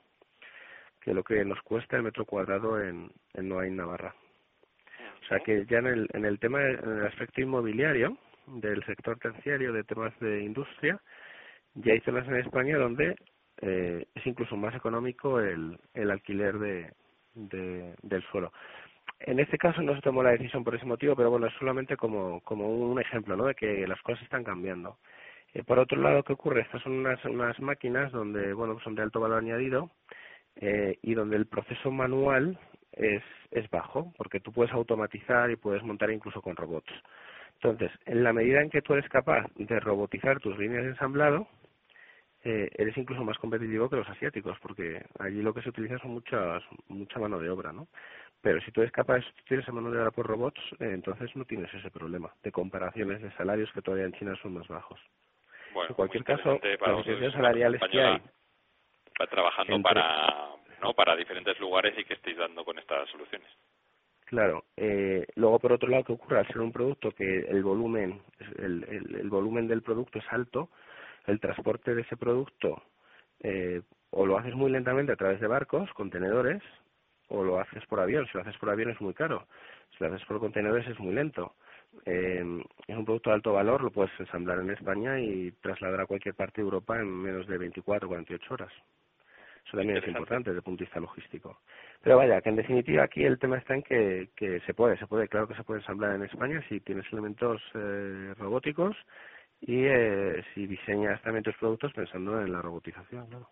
que 1.02 1.14
lo 1.14 1.24
que 1.24 1.46
nos 1.46 1.62
cuesta 1.62 1.98
el 1.98 2.04
metro 2.04 2.26
cuadrado 2.26 2.82
en, 2.82 3.12
en 3.34 3.76
Navarra. 3.76 4.14
O 5.22 5.26
sea 5.28 5.40
que 5.40 5.66
ya 5.66 5.80
en 5.80 5.88
el, 5.88 6.08
en 6.14 6.26
el 6.26 6.40
tema, 6.40 6.62
en 6.62 7.00
el 7.00 7.06
aspecto 7.06 7.42
inmobiliario 7.42 8.18
del 8.48 8.84
sector 8.86 9.18
terciario 9.20 9.72
de 9.72 9.84
temas 9.84 10.18
de 10.20 10.44
industria, 10.44 11.00
ya 11.76 11.94
hay 11.94 12.00
zonas 12.02 12.28
en 12.28 12.38
España 12.38 12.78
donde 12.78 13.16
eh, 13.62 14.06
es 14.14 14.26
incluso 14.26 14.58
más 14.58 14.76
económico 14.76 15.40
el, 15.40 15.80
el 15.94 16.12
alquiler 16.12 16.58
de, 16.58 16.94
de, 17.36 17.96
del 18.02 18.24
suelo. 18.32 18.52
En 19.20 19.40
este 19.40 19.58
caso 19.58 19.82
no 19.82 19.96
se 19.96 20.02
tomó 20.02 20.24
la 20.24 20.32
decisión 20.32 20.64
por 20.64 20.76
ese 20.76 20.86
motivo, 20.86 21.16
pero 21.16 21.30
bueno, 21.30 21.48
es 21.48 21.54
solamente 21.60 21.98
como, 21.98 22.42
como 22.42 22.70
un 22.70 23.00
ejemplo 23.02 23.36
¿no? 23.36 23.46
de 23.46 23.56
que 23.56 23.86
las 23.86 24.02
cosas 24.02 24.24
están 24.24 24.44
cambiando. 24.44 24.98
Eh, 25.54 25.64
por 25.64 25.80
otro 25.80 26.00
lado, 26.00 26.24
¿qué 26.24 26.34
ocurre? 26.34 26.62
Estas 26.62 26.82
son 26.84 26.94
unas, 26.94 27.24
unas 27.26 27.60
máquinas 27.60 28.12
donde, 28.12 28.54
bueno, 28.54 28.80
son 28.84 28.96
de 28.96 29.02
alto 29.02 29.20
valor 29.20 29.40
añadido 29.40 29.92
eh, 30.56 30.98
y 31.02 31.14
donde 31.16 31.36
el 31.36 31.48
proceso 31.48 31.92
manual 31.92 32.58
es, 32.94 33.24
es 33.52 33.70
bajo, 33.70 34.14
porque 34.18 34.40
tú 34.40 34.52
puedes 34.52 34.74
automatizar 34.74 35.50
y 35.52 35.56
puedes 35.56 35.84
montar 35.84 36.12
incluso 36.12 36.42
con 36.42 36.56
robots. 36.56 36.92
Entonces, 37.56 37.92
en 38.06 38.24
la 38.24 38.32
medida 38.32 38.62
en 38.62 38.70
que 38.70 38.82
tú 38.82 38.94
eres 38.94 39.10
capaz 39.10 39.46
de 39.56 39.80
robotizar 39.80 40.40
tus 40.40 40.58
líneas 40.58 40.84
de 40.84 40.92
ensamblado, 40.92 41.48
eh, 42.44 42.70
eres 42.78 42.96
incluso 42.98 43.24
más 43.24 43.38
competitivo 43.38 43.90
que 43.90 43.98
los 43.98 44.08
asiáticos, 44.08 44.58
porque 44.62 45.04
allí 45.20 45.42
lo 45.42 45.54
que 45.54 45.62
se 45.62 45.70
utiliza 45.70 45.98
son 46.00 46.12
muchas, 46.12 46.64
mucha 46.88 47.20
mano 47.20 47.38
de 47.40 47.50
obra, 47.50 47.74
¿no? 47.74 47.88
Pero 48.42 48.62
si 48.62 48.72
tú 48.72 48.82
eres 48.82 48.94
capaz 48.94 49.16
de 49.16 49.24
sustituir 49.24 49.60
esa 49.60 49.72
mano 49.72 49.92
de 49.92 50.00
obra 50.00 50.12
por 50.12 50.26
robots, 50.26 50.62
eh, 50.80 50.92
entonces 50.94 51.36
no 51.36 51.46
tienes 51.46 51.74
ese 51.74 51.92
problema 51.92 52.34
de 52.42 52.52
comparaciones 52.52 53.22
de 53.22 53.32
salarios 53.34 53.72
que 53.74 53.82
todavía 53.82 54.06
en 54.06 54.14
China 54.14 54.36
son 54.42 54.54
más 54.54 54.68
bajos. 54.68 55.00
Bueno, 55.74 55.90
en 55.90 55.96
cualquier 55.96 56.24
caso, 56.24 56.60
las 56.62 56.98
diferencias 56.98 57.34
salariales 57.34 57.82
que 57.92 58.02
hay 58.02 58.22
trabajando 59.28 59.82
para 59.82 60.56
no 60.82 60.94
para 60.94 61.16
diferentes 61.16 61.60
lugares 61.60 61.94
y 61.98 62.06
que 62.06 62.14
estéis 62.14 62.38
dando 62.38 62.64
con 62.64 62.80
estas 62.80 63.10
soluciones. 63.10 63.50
Claro. 64.26 64.64
Eh, 64.78 65.26
luego, 65.36 65.60
por 65.60 65.74
otro 65.74 65.90
lado, 65.90 66.04
¿qué 66.04 66.14
ocurre? 66.14 66.40
Al 66.40 66.48
ser 66.48 66.62
un 66.62 66.72
producto 66.72 67.12
que 67.12 67.40
el 67.40 67.64
volumen, 67.64 68.22
el, 68.58 68.86
el, 68.88 69.30
volumen 69.30 69.68
del 69.68 69.82
producto 69.82 70.20
es 70.20 70.26
alto, 70.30 70.70
el 71.26 71.40
transporte 71.40 71.96
de 71.96 72.04
ese 72.04 72.16
producto 72.16 72.82
eh, 73.42 73.82
o 74.12 74.26
lo 74.26 74.38
haces 74.38 74.56
muy 74.56 74.72
lentamente 74.72 75.12
a 75.12 75.16
través 75.16 75.40
de 75.40 75.48
barcos, 75.48 75.92
contenedores, 75.94 76.62
o 77.30 77.44
lo 77.44 77.60
haces 77.60 77.86
por 77.88 78.00
avión. 78.00 78.28
Si 78.28 78.38
lo 78.38 78.42
haces 78.42 78.58
por 78.58 78.70
avión 78.70 78.92
es 78.92 79.02
muy 79.02 79.14
caro. 79.14 79.48
Si 79.92 80.04
lo 80.04 80.14
haces 80.14 80.26
por 80.28 80.40
contenedores 80.40 80.88
es 80.88 81.00
muy 81.00 81.14
lento. 81.14 81.56
Eh, 82.06 82.64
es 82.88 82.96
un 82.96 83.06
producto 83.06 83.30
de 83.30 83.36
alto 83.36 83.54
valor, 83.54 83.82
lo 83.82 83.92
puedes 83.92 84.12
ensamblar 84.20 84.60
en 84.60 84.70
España 84.70 85.20
y 85.20 85.52
trasladar 85.62 86.02
a 86.02 86.06
cualquier 86.06 86.36
parte 86.36 86.62
de 86.62 86.66
Europa 86.66 87.00
en 87.00 87.08
menos 87.08 87.48
de 87.48 87.58
24 87.58 88.08
o 88.08 88.10
48 88.10 88.54
horas. 88.54 88.72
Eso 89.66 89.78
también 89.78 89.98
es 89.98 90.08
importante 90.08 90.50
desde 90.50 90.60
el 90.60 90.64
punto 90.64 90.80
de 90.80 90.86
vista 90.86 91.00
logístico. 91.00 91.60
Pero 92.02 92.18
vaya, 92.18 92.42
que 92.42 92.50
en 92.50 92.56
definitiva 92.56 93.04
aquí 93.04 93.24
el 93.24 93.38
tema 93.38 93.58
está 93.58 93.76
en 93.76 93.84
que, 93.84 94.30
que 94.36 94.62
se 94.62 94.74
puede, 94.74 94.98
se 94.98 95.06
puede, 95.06 95.28
claro 95.28 95.48
que 95.48 95.56
se 95.56 95.64
puede 95.64 95.82
ensamblar 95.82 96.16
en 96.16 96.24
España 96.24 96.64
si 96.70 96.80
tienes 96.80 97.06
elementos 97.12 97.62
eh, 97.76 98.34
robóticos 98.38 98.96
y 99.62 99.84
eh, 99.86 100.44
si 100.54 100.66
diseñas 100.66 101.22
también 101.22 101.44
tus 101.44 101.58
productos 101.58 101.94
pensando 101.94 102.42
en 102.42 102.52
la 102.52 102.62
robotización, 102.62 103.28
claro. 103.28 103.50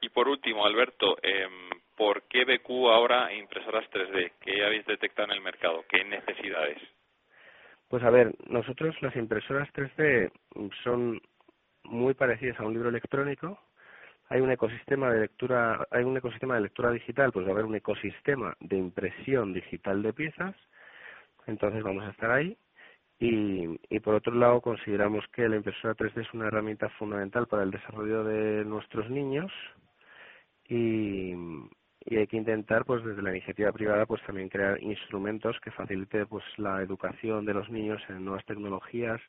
Y 0.00 0.08
por 0.10 0.28
último, 0.28 0.64
Alberto, 0.64 1.16
eh, 1.22 1.48
¿por 1.96 2.22
qué 2.24 2.44
BQ 2.44 2.70
ahora 2.90 3.32
impresoras 3.32 3.88
3D? 3.90 4.32
¿Qué 4.40 4.64
habéis 4.64 4.86
detectado 4.86 5.28
en 5.28 5.34
el 5.34 5.40
mercado? 5.40 5.84
¿Qué 5.88 6.04
necesidades? 6.04 6.78
Pues 7.88 8.02
a 8.02 8.10
ver, 8.10 8.34
nosotros 8.48 8.94
las 9.02 9.14
impresoras 9.16 9.68
3D 9.72 10.30
son 10.82 11.20
muy 11.84 12.14
parecidas 12.14 12.58
a 12.58 12.64
un 12.64 12.72
libro 12.72 12.88
electrónico, 12.88 13.58
hay 14.28 14.40
un 14.40 14.50
ecosistema 14.50 15.12
de 15.12 15.20
lectura, 15.20 15.86
hay 15.90 16.02
un 16.02 16.16
ecosistema 16.16 16.54
de 16.54 16.62
lectura 16.62 16.90
digital, 16.90 17.30
pues 17.30 17.44
va 17.44 17.50
a 17.50 17.52
haber 17.52 17.66
un 17.66 17.76
ecosistema 17.76 18.56
de 18.58 18.76
impresión 18.76 19.52
digital 19.52 20.02
de 20.02 20.12
piezas, 20.12 20.56
entonces 21.46 21.82
vamos 21.82 22.04
a 22.04 22.10
estar 22.10 22.30
ahí. 22.30 22.56
Y, 23.20 23.78
y 23.90 24.00
por 24.00 24.14
otro 24.14 24.34
lado, 24.34 24.60
consideramos 24.60 25.24
que 25.28 25.48
la 25.48 25.56
impresora 25.56 25.94
3D 25.94 26.22
es 26.22 26.34
una 26.34 26.48
herramienta 26.48 26.88
fundamental 26.90 27.46
para 27.46 27.62
el 27.62 27.70
desarrollo 27.70 28.24
de 28.24 28.64
nuestros 28.64 29.08
niños 29.08 29.52
y, 30.68 31.32
y 32.06 32.16
hay 32.16 32.26
que 32.26 32.36
intentar, 32.36 32.84
pues 32.84 33.02
desde 33.04 33.22
la 33.22 33.30
iniciativa 33.30 33.72
privada, 33.72 34.04
pues 34.06 34.22
también 34.22 34.48
crear 34.48 34.82
instrumentos 34.82 35.58
que 35.60 35.70
facilite 35.70 36.26
pues 36.26 36.44
la 36.58 36.82
educación 36.82 37.44
de 37.44 37.54
los 37.54 37.70
niños 37.70 38.02
en 38.08 38.24
nuevas 38.24 38.44
tecnologías 38.44 39.20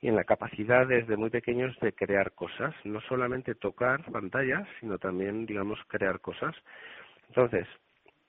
y 0.00 0.08
en 0.08 0.16
la 0.16 0.24
capacidad 0.24 0.86
desde 0.86 1.16
muy 1.16 1.30
pequeños 1.30 1.76
de 1.80 1.92
crear 1.92 2.32
cosas, 2.32 2.74
no 2.84 3.00
solamente 3.02 3.54
tocar 3.54 4.04
pantallas, 4.12 4.68
sino 4.80 4.98
también, 4.98 5.46
digamos, 5.46 5.78
crear 5.88 6.20
cosas. 6.20 6.54
Entonces, 7.28 7.66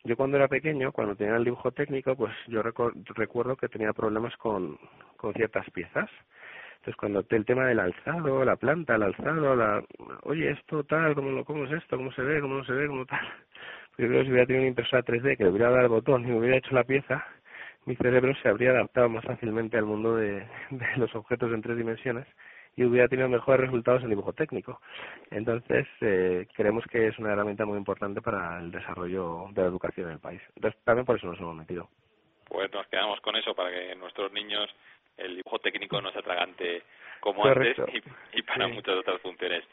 yo 0.04 0.16
cuando 0.16 0.38
era 0.38 0.48
pequeño, 0.48 0.92
cuando 0.92 1.16
tenía 1.16 1.36
el 1.36 1.44
dibujo 1.44 1.72
técnico, 1.72 2.16
pues 2.16 2.34
yo 2.48 2.62
recuerdo 2.64 3.56
que 3.56 3.68
tenía 3.68 3.94
problemas 3.94 4.36
con, 4.38 4.78
con 5.18 5.34
ciertas 5.34 5.70
piezas. 5.72 6.10
Entonces, 6.78 6.96
cuando 6.98 7.26
el 7.28 7.46
tema 7.46 7.66
del 7.66 7.80
alzado, 7.80 8.46
la 8.46 8.56
planta, 8.56 8.96
el 8.96 9.04
alzado, 9.04 9.56
la, 9.56 9.84
oye, 10.24 10.52
esto 10.52 10.84
tal, 10.84 11.16
¿cómo, 11.16 11.44
cómo 11.44 11.66
es 11.66 11.72
esto? 11.72 11.98
¿Cómo 11.98 12.12
se 12.12 12.22
ve? 12.22 12.40
¿Cómo 12.42 12.56
no 12.58 12.66
se 12.66 12.74
ve? 12.74 12.88
¿Cómo 12.88 13.06
tal? 13.06 13.28
Yo 13.98 14.08
creo 14.08 14.20
que 14.20 14.26
si 14.26 14.32
hubiera 14.32 14.46
tenido 14.46 14.62
una 14.64 14.70
impresora 14.70 15.04
3D 15.04 15.38
que 15.38 15.44
le 15.44 15.50
hubiera 15.50 15.70
dado 15.70 15.84
el 15.84 15.90
botón 15.90 16.24
y 16.24 16.28
me 16.28 16.40
hubiera 16.40 16.58
hecho 16.58 16.76
la 16.76 16.84
pieza, 16.84 17.26
mi 17.86 17.96
cerebro 17.96 18.34
se 18.42 18.50
habría 18.50 18.72
adaptado 18.72 19.10
más 19.10 19.24
fácilmente 19.24 19.78
al 19.78 19.86
mundo 19.86 20.16
de, 20.18 20.46
los 20.98 21.14
objetos 21.16 21.54
en 21.54 21.62
tres 21.62 21.78
dimensiones 21.78 22.28
y 22.76 22.84
hubiera 22.84 23.08
tenido 23.08 23.30
mejores 23.30 23.68
resultados 23.68 24.04
en 24.04 24.10
dibujo 24.10 24.34
técnico. 24.34 24.82
Entonces, 25.32 25.88
eh, 26.02 26.46
creemos 26.54 26.84
que 26.92 27.08
es 27.08 27.18
una 27.20 27.32
herramienta 27.32 27.66
muy 27.66 27.78
importante 27.78 28.22
para 28.22 28.60
el 28.60 28.70
desarrollo 28.70 29.46
de 29.52 29.62
la 29.62 29.68
educación 29.68 30.08
en 30.08 30.14
el 30.14 30.20
país. 30.20 30.42
Entonces, 30.58 30.82
también 30.84 31.06
por 31.06 31.16
eso 31.16 31.28
nos 31.28 31.40
hemos 31.40 31.56
metido. 31.56 31.88
Pues 32.50 32.72
nos 32.74 32.86
quedamos 32.88 33.22
con 33.22 33.36
eso 33.38 33.56
para 33.56 33.72
que 33.72 33.96
nuestros 33.96 34.32
niños 34.34 34.70
el 35.18 35.38
dibujo 35.38 35.60
técnico 35.60 36.02
no 36.02 36.12
se 36.12 36.20
atragante 36.20 36.84
como 37.22 37.46
antes 37.46 37.78
y, 38.34 38.42
para 38.42 38.68
muchas 38.68 38.96
otras 38.96 39.22
funciones. 39.22 39.64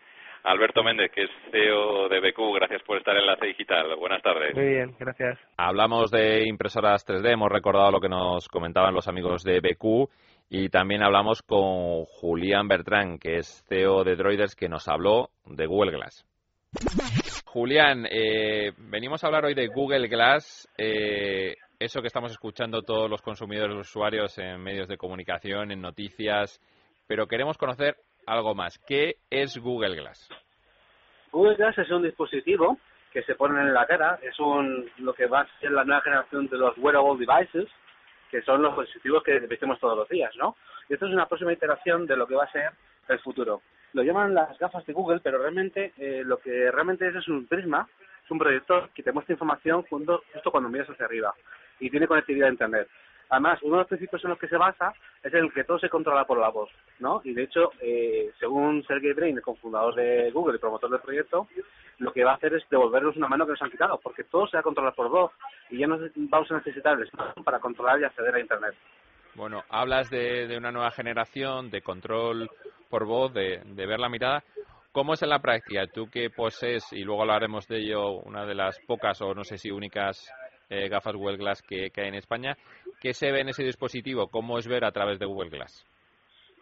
Alberto 0.44 0.82
Méndez, 0.82 1.12
que 1.12 1.24
es 1.24 1.30
CEO 1.50 2.08
de 2.08 2.20
BQ, 2.20 2.54
gracias 2.56 2.82
por 2.82 2.98
estar 2.98 3.14
en 3.14 3.20
Enlace 3.20 3.46
Digital. 3.46 3.94
Buenas 3.96 4.22
tardes. 4.22 4.54
Muy 4.54 4.66
bien, 4.66 4.94
gracias. 4.98 5.38
Hablamos 5.56 6.10
de 6.10 6.48
impresoras 6.48 7.06
3D, 7.06 7.32
hemos 7.32 7.50
recordado 7.50 7.92
lo 7.92 8.00
que 8.00 8.08
nos 8.08 8.48
comentaban 8.48 8.94
los 8.94 9.06
amigos 9.06 9.44
de 9.44 9.60
BQ 9.60 10.10
Y 10.50 10.68
también 10.68 11.02
hablamos 11.02 11.42
con 11.42 12.04
Julián 12.06 12.66
Bertrán, 12.66 13.18
que 13.18 13.36
es 13.36 13.64
CEO 13.68 14.02
de 14.02 14.16
Droiders, 14.16 14.56
que 14.56 14.68
nos 14.68 14.88
habló 14.88 15.30
de 15.46 15.66
Google 15.66 15.92
Glass. 15.92 16.26
Julián, 17.44 18.06
eh, 18.10 18.72
venimos 18.78 19.22
a 19.22 19.28
hablar 19.28 19.44
hoy 19.44 19.54
de 19.54 19.68
Google 19.68 20.08
Glass, 20.08 20.68
eh, 20.76 21.54
eso 21.78 22.00
que 22.00 22.06
estamos 22.06 22.32
escuchando 22.32 22.82
todos 22.82 23.08
los 23.08 23.22
consumidores, 23.22 23.76
los 23.76 23.88
usuarios 23.88 24.36
en 24.38 24.60
medios 24.60 24.88
de 24.88 24.96
comunicación, 24.96 25.70
en 25.70 25.80
noticias, 25.80 26.60
pero 27.06 27.26
queremos 27.26 27.58
conocer 27.58 27.96
algo 28.26 28.54
más. 28.54 28.78
¿Qué 28.86 29.16
es 29.30 29.58
Google 29.58 29.96
Glass? 29.96 30.28
Google 31.30 31.56
Glass 31.56 31.78
es 31.78 31.90
un 31.90 32.02
dispositivo 32.02 32.78
que 33.12 33.22
se 33.22 33.34
pone 33.34 33.60
en 33.60 33.74
la 33.74 33.86
cara, 33.86 34.18
es 34.22 34.38
un 34.40 34.90
lo 34.98 35.12
que 35.12 35.26
va 35.26 35.40
a 35.40 35.60
ser 35.60 35.70
la 35.72 35.84
nueva 35.84 36.02
generación 36.02 36.48
de 36.48 36.56
los 36.56 36.76
wearable 36.78 37.24
devices, 37.24 37.68
que 38.30 38.42
son 38.42 38.62
los 38.62 38.76
dispositivos 38.76 39.22
que 39.22 39.38
vestimos 39.40 39.78
todos 39.78 39.96
los 39.96 40.08
días, 40.08 40.34
¿no? 40.36 40.56
Y 40.88 40.94
esto 40.94 41.06
es 41.06 41.12
una 41.12 41.26
próxima 41.26 41.52
iteración 41.52 42.06
de 42.06 42.16
lo 42.16 42.26
que 42.26 42.34
va 42.34 42.44
a 42.44 42.52
ser 42.52 42.70
el 43.08 43.18
futuro. 43.20 43.62
Lo 43.92 44.02
llaman 44.02 44.34
las 44.34 44.58
gafas 44.58 44.86
de 44.86 44.94
Google, 44.94 45.20
pero 45.22 45.38
realmente 45.38 45.92
eh, 45.98 46.22
lo 46.24 46.38
que 46.38 46.70
realmente 46.70 47.06
es 47.06 47.14
es 47.14 47.28
un 47.28 47.46
prisma, 47.46 47.86
es 48.24 48.30
un 48.30 48.38
proyector 48.38 48.88
que 48.94 49.02
te 49.02 49.12
muestra 49.12 49.34
información 49.34 49.82
justo, 49.82 50.22
justo 50.32 50.50
cuando 50.50 50.70
miras 50.70 50.88
hacia 50.88 51.04
arriba 51.04 51.34
y 51.78 51.90
tiene 51.90 52.06
conectividad 52.06 52.48
a 52.48 52.52
Internet. 52.52 52.88
Además, 53.32 53.62
uno 53.62 53.76
de 53.76 53.78
los 53.78 53.88
principios 53.88 54.22
en 54.24 54.28
los 54.28 54.38
que 54.38 54.46
se 54.46 54.58
basa 54.58 54.92
es 55.22 55.32
en 55.32 55.44
el 55.44 55.52
que 55.54 55.64
todo 55.64 55.78
se 55.78 55.88
controla 55.88 56.26
por 56.26 56.38
la 56.38 56.50
voz, 56.50 56.68
¿no? 56.98 57.22
Y 57.24 57.32
de 57.32 57.44
hecho, 57.44 57.70
eh, 57.80 58.30
según 58.38 58.84
Sergey 58.84 59.14
Brin, 59.14 59.38
el 59.38 59.42
cofundador 59.42 59.94
de 59.94 60.30
Google 60.32 60.56
y 60.56 60.58
promotor 60.58 60.90
del 60.90 61.00
proyecto, 61.00 61.48
lo 61.96 62.12
que 62.12 62.24
va 62.24 62.32
a 62.32 62.34
hacer 62.34 62.52
es 62.52 62.62
devolvernos 62.68 63.16
una 63.16 63.28
mano 63.28 63.46
que 63.46 63.52
nos 63.52 63.62
han 63.62 63.70
quitado, 63.70 63.98
porque 64.02 64.24
todo 64.24 64.46
se 64.48 64.58
va 64.58 64.60
a 64.60 64.62
controlar 64.62 64.94
por 64.94 65.08
voz 65.08 65.32
y 65.70 65.78
ya 65.78 65.86
no 65.86 65.98
vamos 66.14 66.50
a 66.50 66.56
necesitar 66.56 67.00
el 67.00 67.08
smartphone 67.08 67.42
para 67.42 67.58
controlar 67.58 67.98
y 68.00 68.04
acceder 68.04 68.34
a 68.34 68.40
Internet. 68.40 68.74
Bueno, 69.34 69.62
hablas 69.70 70.10
de, 70.10 70.54
una 70.58 70.70
nueva 70.70 70.90
generación, 70.90 71.70
de 71.70 71.80
control 71.80 72.50
por 72.90 73.06
voz, 73.06 73.32
de, 73.32 73.62
de 73.64 73.86
ver 73.86 73.98
la 73.98 74.10
mirada. 74.10 74.44
¿Cómo 74.92 75.14
es 75.14 75.22
en 75.22 75.30
la 75.30 75.40
práctica? 75.40 75.86
Tú 75.86 76.10
que 76.10 76.28
posees, 76.28 76.92
y 76.92 77.02
luego 77.02 77.22
hablaremos 77.22 77.66
de 77.66 77.78
ello, 77.78 78.10
una 78.10 78.44
de 78.44 78.54
las 78.54 78.78
pocas 78.80 79.22
o 79.22 79.32
no 79.32 79.42
sé 79.42 79.56
si 79.56 79.70
únicas 79.70 80.30
eh, 80.72 80.88
gafas 80.88 81.14
Google 81.14 81.36
Glass 81.36 81.62
que, 81.62 81.90
hay 81.94 82.08
en 82.08 82.14
España. 82.14 82.56
¿Qué 83.00 83.12
se 83.12 83.30
ve 83.30 83.40
en 83.40 83.50
ese 83.50 83.64
dispositivo? 83.64 84.28
¿Cómo 84.28 84.58
es 84.58 84.66
ver 84.66 84.84
a 84.84 84.92
través 84.92 85.18
de 85.18 85.26
Google 85.26 85.50
Glass? 85.50 85.84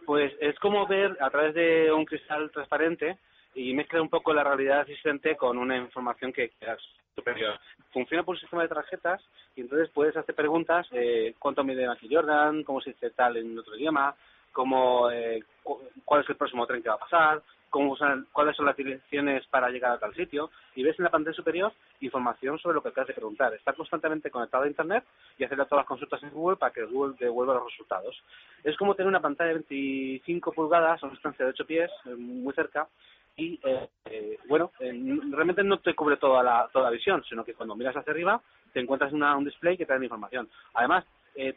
Pues 0.05 0.33
es 0.41 0.57
como 0.59 0.85
ver 0.87 1.17
a 1.21 1.29
través 1.29 1.53
de 1.53 1.91
un 1.91 2.05
cristal 2.05 2.51
transparente 2.51 3.17
y 3.55 3.73
mezcla 3.73 4.01
un 4.01 4.09
poco 4.09 4.33
la 4.33 4.43
realidad 4.43 4.81
existente 4.81 5.35
con 5.37 5.57
una 5.57 5.77
información 5.77 6.33
que 6.33 6.45
es 6.45 6.79
superior. 7.15 7.59
Funciona 7.91 8.23
por 8.23 8.35
un 8.35 8.41
sistema 8.41 8.63
de 8.63 8.69
tarjetas 8.69 9.21
y 9.55 9.61
entonces 9.61 9.89
puedes 9.93 10.15
hacer 10.15 10.35
preguntas, 10.35 10.87
eh, 10.91 11.35
cuánto 11.39 11.63
mide 11.63 11.87
Michael 11.87 12.13
Jordan, 12.13 12.63
cómo 12.63 12.81
se 12.81 12.91
dice 12.91 13.11
tal 13.11 13.37
en 13.37 13.57
otro 13.57 13.75
idioma, 13.77 14.15
cómo, 14.51 15.09
eh, 15.11 15.43
cuál 16.05 16.21
es 16.21 16.29
el 16.29 16.35
próximo 16.35 16.65
tren 16.65 16.81
que 16.81 16.89
va 16.89 16.95
a 16.95 16.99
pasar, 16.99 17.41
cómo 17.71 17.97
cuáles 18.33 18.55
son 18.55 18.65
las 18.65 18.75
direcciones 18.75 19.47
para 19.47 19.69
llegar 19.69 19.93
a 19.93 19.97
tal 19.97 20.13
sitio 20.13 20.51
y 20.75 20.83
ves 20.83 20.99
en 20.99 21.05
la 21.05 21.09
pantalla 21.09 21.33
superior 21.33 21.71
información 22.01 22.59
sobre 22.59 22.75
lo 22.75 22.83
que 22.83 22.89
acabas 22.89 23.07
de 23.07 23.13
preguntar. 23.13 23.53
Está 23.53 23.73
constantemente 23.73 24.29
conectado 24.29 24.65
a 24.65 24.67
Internet 24.67 25.05
y 25.37 25.45
hacer 25.45 25.57
todas 25.57 25.81
las 25.83 25.85
consultas 25.85 26.21
en 26.21 26.31
Google 26.31 26.57
para 26.57 26.73
que 26.73 26.83
Google 26.83 27.15
devuelva 27.17 27.55
los 27.55 27.71
resultados. 27.71 28.21
Es 28.63 28.75
como 28.77 28.93
tener 28.93 29.07
una 29.07 29.21
pantalla 29.21 29.47
de 29.47 29.63
25 29.69 30.51
pulgadas 30.51 31.01
a 31.01 31.05
una 31.05 31.13
distancia 31.13 31.45
de 31.45 31.51
8 31.51 31.65
pies, 31.65 31.91
eh, 32.05 32.15
muy 32.15 32.53
cerca, 32.53 32.87
y 33.37 33.57
eh, 33.63 33.87
eh, 34.05 34.37
bueno, 34.49 34.71
realmente 34.79 35.63
no 35.63 35.79
te 35.79 35.95
cubre 35.95 36.17
toda 36.17 36.43
la, 36.43 36.69
toda 36.73 36.85
la 36.85 36.91
visión, 36.91 37.23
sino 37.23 37.45
que 37.45 37.53
cuando 37.53 37.75
miras 37.75 37.95
hacia 37.95 38.11
arriba 38.11 38.41
te 38.73 38.81
encuentras 38.81 39.13
una, 39.13 39.37
un 39.37 39.45
display 39.45 39.77
que 39.77 39.85
te 39.85 39.93
da 39.93 40.03
información. 40.03 40.49
Además, 40.73 41.05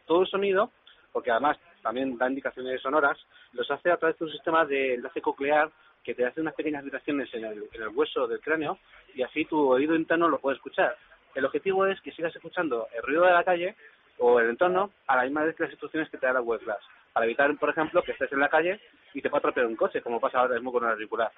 todo 0.05 0.21
el 0.21 0.27
sonido, 0.27 0.71
porque 1.11 1.31
además 1.31 1.57
también 1.81 2.17
da 2.17 2.29
indicaciones 2.29 2.81
sonoras, 2.81 3.17
los 3.51 3.69
hace 3.69 3.91
a 3.91 3.97
través 3.97 4.17
de 4.17 4.25
un 4.25 4.31
sistema 4.31 4.65
de 4.65 4.95
enlace 4.95 5.21
coclear 5.21 5.69
que 6.05 6.13
te 6.13 6.25
hace 6.25 6.39
unas 6.39 6.53
pequeñas 6.53 6.83
vibraciones 6.83 7.33
en 7.33 7.43
el, 7.43 7.63
en 7.73 7.81
el 7.81 7.89
hueso 7.89 8.27
del 8.27 8.39
cráneo 8.39 8.77
y 9.15 9.23
así 9.23 9.43
tu 9.45 9.69
oído 9.69 9.95
interno 9.95 10.29
lo 10.29 10.39
puede 10.39 10.55
escuchar. 10.57 10.95
El 11.33 11.45
objetivo 11.45 11.85
es 11.85 11.99
que 12.01 12.11
sigas 12.11 12.33
escuchando 12.35 12.87
el 12.95 13.01
ruido 13.01 13.25
de 13.25 13.31
la 13.31 13.43
calle 13.43 13.75
o 14.19 14.39
el 14.39 14.49
entorno 14.49 14.91
a 15.07 15.17
la 15.17 15.23
misma 15.23 15.43
vez 15.43 15.55
que 15.55 15.63
las 15.63 15.71
instrucciones 15.71 16.09
que 16.09 16.17
te 16.17 16.27
da 16.27 16.33
la 16.33 16.41
web 16.41 16.61
class, 16.61 16.79
para 17.11 17.25
evitar, 17.25 17.53
por 17.57 17.69
ejemplo, 17.69 18.01
que 18.03 18.11
estés 18.11 18.31
en 18.31 18.39
la 18.39 18.49
calle 18.49 18.79
y 19.13 19.21
te 19.21 19.29
pueda 19.29 19.39
atropellar 19.39 19.67
un 19.67 19.75
coche, 19.75 20.01
como 20.01 20.19
pasa 20.19 20.39
ahora 20.39 20.55
mismo 20.55 20.71
con 20.71 20.83
el 20.85 20.91
auricular. 20.91 21.31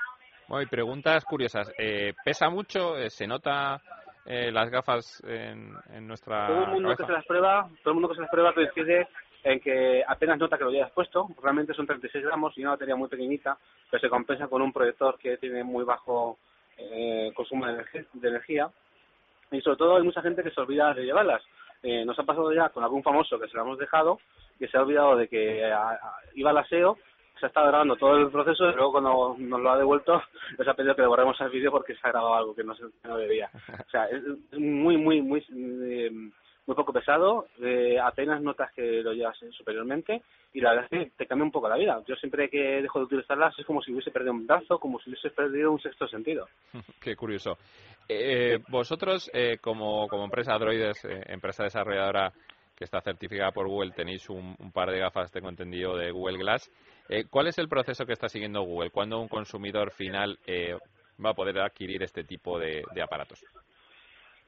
Bueno, 0.47 0.69
preguntas 0.69 1.25
curiosas. 1.25 1.71
Eh, 1.77 2.13
¿Pesa 2.23 2.49
mucho? 2.49 2.97
Eh, 2.97 3.09
¿Se 3.09 3.25
nota 3.25 3.81
eh, 4.25 4.51
las 4.51 4.69
gafas 4.69 5.23
en, 5.25 5.73
en 5.93 6.07
nuestra 6.07 6.47
todo 6.47 6.63
el 6.63 6.71
mundo 6.71 6.95
que 6.95 7.05
se 7.05 7.11
las 7.11 7.25
prueba 7.25 7.69
todo 7.81 7.91
el 7.91 7.93
mundo 7.93 8.09
que 8.09 8.15
se 8.15 8.21
las 8.21 8.29
prueba 8.29 8.53
coincide 8.53 9.07
en 9.47 9.61
que 9.61 10.03
apenas 10.05 10.37
nota 10.37 10.57
que 10.57 10.65
lo 10.65 10.71
hayas 10.71 10.91
puesto, 10.91 11.29
realmente 11.41 11.73
son 11.73 11.87
36 11.87 12.25
gramos 12.25 12.57
y 12.57 12.61
una 12.61 12.71
batería 12.71 12.97
muy 12.97 13.07
pequeñita, 13.07 13.57
pero 13.89 14.01
se 14.01 14.09
compensa 14.09 14.47
con 14.47 14.61
un 14.61 14.73
proyector 14.73 15.17
que 15.17 15.37
tiene 15.37 15.63
muy 15.63 15.85
bajo 15.85 16.37
eh, 16.77 17.31
consumo 17.33 17.65
de, 17.65 17.85
energía, 18.23 18.69
y 19.51 19.61
sobre 19.61 19.77
todo 19.77 19.95
hay 19.95 20.03
mucha 20.03 20.21
gente 20.21 20.43
que 20.43 20.51
se 20.51 20.59
olvida 20.59 20.93
de 20.93 21.05
llevarlas. 21.05 21.41
Eh, 21.81 22.03
nos 22.03 22.19
ha 22.19 22.23
pasado 22.23 22.51
ya 22.51 22.69
con 22.69 22.83
algún 22.83 23.03
famoso 23.03 23.39
que 23.39 23.47
se 23.47 23.55
lo 23.55 23.63
hemos 23.63 23.77
dejado, 23.77 24.19
que 24.59 24.67
se 24.67 24.77
ha 24.77 24.81
olvidado 24.81 25.15
de 25.15 25.29
que 25.29 25.63
iba 26.35 26.49
al 26.49 26.57
aseo, 26.57 26.97
se 27.39 27.45
ha 27.45 27.47
estado 27.47 27.67
grabando 27.67 27.95
todo 27.95 28.17
el 28.17 28.29
proceso 28.29 28.69
y 28.69 28.73
luego 28.73 28.91
cuando 28.91 29.35
nos 29.37 29.61
lo 29.61 29.71
ha 29.71 29.77
devuelto 29.77 30.21
nos 30.57 30.67
ha 30.67 30.73
pedido 30.73 30.95
que 30.95 31.03
le 31.03 31.07
borremos 31.07 31.39
el 31.39 31.49
vídeo 31.51 31.71
porque 31.71 31.95
se 31.95 32.05
ha 32.05 32.11
grabado 32.11 32.35
algo 32.35 32.55
que 32.55 32.63
no, 32.63 32.75
se, 32.75 32.83
no 33.03 33.17
debía. 33.17 33.49
O 33.53 33.89
sea, 33.89 34.05
es 34.05 34.23
muy, 34.59 34.97
muy, 34.97 35.21
muy... 35.21 35.39
Eh, 35.39 36.11
muy 36.67 36.75
poco 36.75 36.93
pesado, 36.93 37.47
eh, 37.61 37.97
apenas 37.97 38.41
notas 38.41 38.71
que 38.73 39.01
lo 39.01 39.13
llevas 39.13 39.37
superiormente 39.57 40.21
y 40.53 40.59
la 40.59 40.71
verdad 40.71 40.87
es 40.91 41.05
que 41.05 41.11
te 41.17 41.25
cambia 41.25 41.45
un 41.45 41.51
poco 41.51 41.69
la 41.69 41.77
vida. 41.77 42.01
Yo 42.05 42.15
siempre 42.15 42.49
que 42.49 42.81
dejo 42.81 42.99
de 42.99 43.05
utilizarlas 43.05 43.57
es 43.57 43.65
como 43.65 43.81
si 43.81 43.91
hubiese 43.91 44.11
perdido 44.11 44.33
un 44.33 44.45
brazo, 44.45 44.77
como 44.77 44.99
si 44.99 45.09
hubiese 45.09 45.29
perdido 45.29 45.71
un 45.71 45.79
sexto 45.79 46.07
sentido. 46.07 46.47
Qué 47.01 47.15
curioso. 47.15 47.57
Eh, 48.09 48.59
vosotros, 48.69 49.29
eh, 49.33 49.57
como, 49.61 50.07
como 50.07 50.25
empresa 50.25 50.57
Droides, 50.57 51.03
eh, 51.05 51.23
empresa 51.27 51.63
desarrolladora 51.63 52.31
que 52.75 52.83
está 52.83 53.01
certificada 53.01 53.51
por 53.51 53.67
Google, 53.67 53.91
tenéis 53.91 54.29
un, 54.29 54.55
par 54.71 54.91
de 54.91 54.99
gafas, 54.99 55.31
tengo 55.31 55.49
entendido, 55.49 55.97
de 55.97 56.11
Google 56.11 56.37
Glass. 56.37 56.71
¿Cuál 57.31 57.47
es 57.47 57.57
el 57.57 57.69
proceso 57.69 58.05
que 58.05 58.13
está 58.13 58.29
siguiendo 58.29 58.61
Google? 58.61 58.91
¿Cuándo 58.91 59.19
un 59.19 59.27
consumidor 59.27 59.89
final 59.89 60.37
va 61.25 61.31
a 61.31 61.33
poder 61.33 61.57
adquirir 61.57 62.03
este 62.03 62.23
tipo 62.23 62.59
de 62.59 63.01
aparatos? 63.01 63.43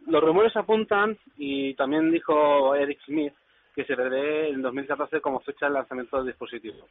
Los 0.08 0.24
rumores 0.24 0.56
apuntan, 0.56 1.18
y 1.38 1.74
también 1.76 2.12
dijo 2.12 2.76
Eric 2.76 3.00
Smith, 3.06 3.34
que 3.76 3.86
se 3.86 3.96
prevé 3.96 4.50
en 4.50 4.62
2014 4.62 5.22
como 5.22 5.40
fecha 5.42 5.68
de 5.68 5.74
lanzamiento 5.74 6.18
del 6.18 6.28
dispositivo. 6.28 6.88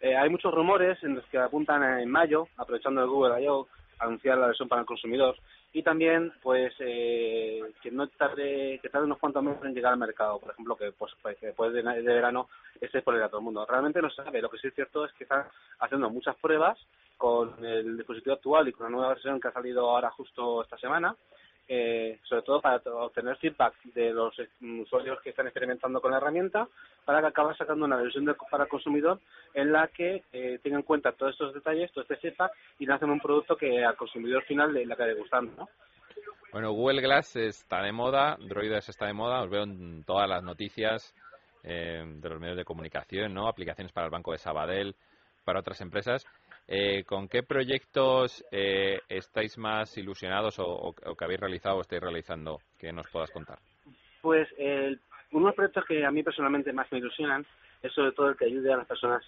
Eh, 0.00 0.16
hay 0.16 0.30
muchos 0.30 0.54
rumores 0.54 1.02
en 1.02 1.16
los 1.16 1.24
que 1.26 1.38
apuntan 1.38 2.00
en 2.00 2.10
mayo, 2.10 2.48
aprovechando 2.56 3.02
el 3.02 3.08
Google 3.08 3.42
I.O., 3.42 3.66
anunciar 4.00 4.38
la 4.38 4.46
versión 4.46 4.68
para 4.68 4.80
el 4.80 4.86
consumidor 4.86 5.36
y 5.72 5.82
también 5.82 6.32
pues 6.42 6.74
eh, 6.80 7.60
que 7.82 7.90
no 7.90 8.08
tarde 8.08 8.78
que 8.82 8.88
tarde 8.88 9.04
unos 9.04 9.18
cuantos 9.18 9.42
meses 9.42 9.62
en 9.62 9.74
llegar 9.74 9.92
al 9.92 9.98
mercado 9.98 10.40
por 10.40 10.50
ejemplo 10.50 10.74
que 10.74 10.90
pues, 10.92 11.12
pues 11.22 11.38
después 11.40 11.72
de, 11.72 11.82
verano 11.82 12.48
esté 12.80 13.04
el 13.06 13.22
a 13.22 13.28
todo 13.28 13.38
el 13.38 13.44
mundo 13.44 13.66
realmente 13.66 14.02
no 14.02 14.10
se 14.10 14.24
sabe 14.24 14.42
lo 14.42 14.48
que 14.48 14.58
sí 14.58 14.68
es 14.68 14.74
cierto 14.74 15.04
es 15.04 15.12
que 15.12 15.24
están 15.24 15.44
haciendo 15.78 16.10
muchas 16.10 16.34
pruebas 16.36 16.78
con 17.16 17.64
el 17.64 17.98
dispositivo 17.98 18.34
actual 18.34 18.68
y 18.68 18.72
con 18.72 18.84
la 18.84 18.90
nueva 18.90 19.08
versión 19.10 19.40
que 19.40 19.48
ha 19.48 19.52
salido 19.52 19.88
ahora 19.88 20.10
justo 20.10 20.62
esta 20.62 20.78
semana 20.78 21.14
eh, 21.72 22.18
sobre 22.24 22.42
todo 22.42 22.60
para 22.60 22.82
obtener 22.84 23.36
feedback 23.36 23.80
de 23.94 24.10
los 24.10 24.34
usuarios 24.82 25.20
que 25.20 25.30
están 25.30 25.46
experimentando 25.46 26.00
con 26.00 26.10
la 26.10 26.16
herramienta, 26.16 26.66
para 27.04 27.20
que 27.20 27.28
acabe 27.28 27.54
sacando 27.54 27.84
una 27.84 27.96
versión 27.96 28.26
para 28.50 28.64
el 28.64 28.68
consumidor 28.68 29.20
en 29.54 29.70
la 29.70 29.86
que 29.86 30.24
eh, 30.32 30.58
tenga 30.64 30.78
en 30.78 30.82
cuenta 30.82 31.12
todos 31.12 31.30
estos 31.30 31.54
detalles, 31.54 31.92
todo 31.92 32.02
este 32.02 32.16
feedback 32.16 32.50
y 32.80 32.86
lancen 32.86 33.10
un 33.10 33.20
producto 33.20 33.56
que 33.56 33.84
al 33.84 33.94
consumidor 33.94 34.42
final 34.46 34.74
le, 34.74 34.92
acabe 34.92 35.14
gustando. 35.14 35.52
¿no? 35.56 35.68
Bueno, 36.50 36.72
Google 36.72 37.02
Glass 37.02 37.36
está 37.36 37.82
de 37.82 37.92
moda, 37.92 38.36
Droides 38.40 38.88
está 38.88 39.06
de 39.06 39.12
moda, 39.12 39.40
os 39.40 39.48
veo 39.48 39.62
en 39.62 40.02
todas 40.02 40.28
las 40.28 40.42
noticias 40.42 41.14
eh, 41.62 42.02
de 42.04 42.28
los 42.28 42.40
medios 42.40 42.56
de 42.56 42.64
comunicación, 42.64 43.32
¿no? 43.32 43.46
Aplicaciones 43.46 43.92
para 43.92 44.06
el 44.06 44.10
Banco 44.10 44.32
de 44.32 44.38
Sabadell, 44.38 44.96
para 45.44 45.60
otras 45.60 45.80
empresas. 45.82 46.26
Eh, 46.72 47.02
¿Con 47.02 47.26
qué 47.26 47.42
proyectos 47.42 48.44
eh, 48.52 49.00
estáis 49.08 49.58
más 49.58 49.98
ilusionados 49.98 50.54
o, 50.60 50.94
que 51.18 51.24
habéis 51.24 51.40
realizado 51.40 51.78
o 51.78 51.80
estáis 51.80 52.00
realizando 52.00 52.60
que 52.78 52.92
nos 52.92 53.10
puedas 53.10 53.28
contar? 53.32 53.58
Pues 54.22 54.46
eh, 54.56 54.96
uno 55.32 55.46
de 55.46 55.46
los 55.46 55.54
proyectos 55.56 55.84
que 55.86 56.06
a 56.06 56.12
mí 56.12 56.22
personalmente 56.22 56.72
más 56.72 56.86
me 56.92 56.98
ilusionan 56.98 57.44
es 57.82 57.92
sobre 57.92 58.12
todo 58.12 58.28
el 58.28 58.36
que 58.36 58.44
ayude 58.44 58.72
a 58.72 58.76
las 58.76 58.86
personas 58.86 59.20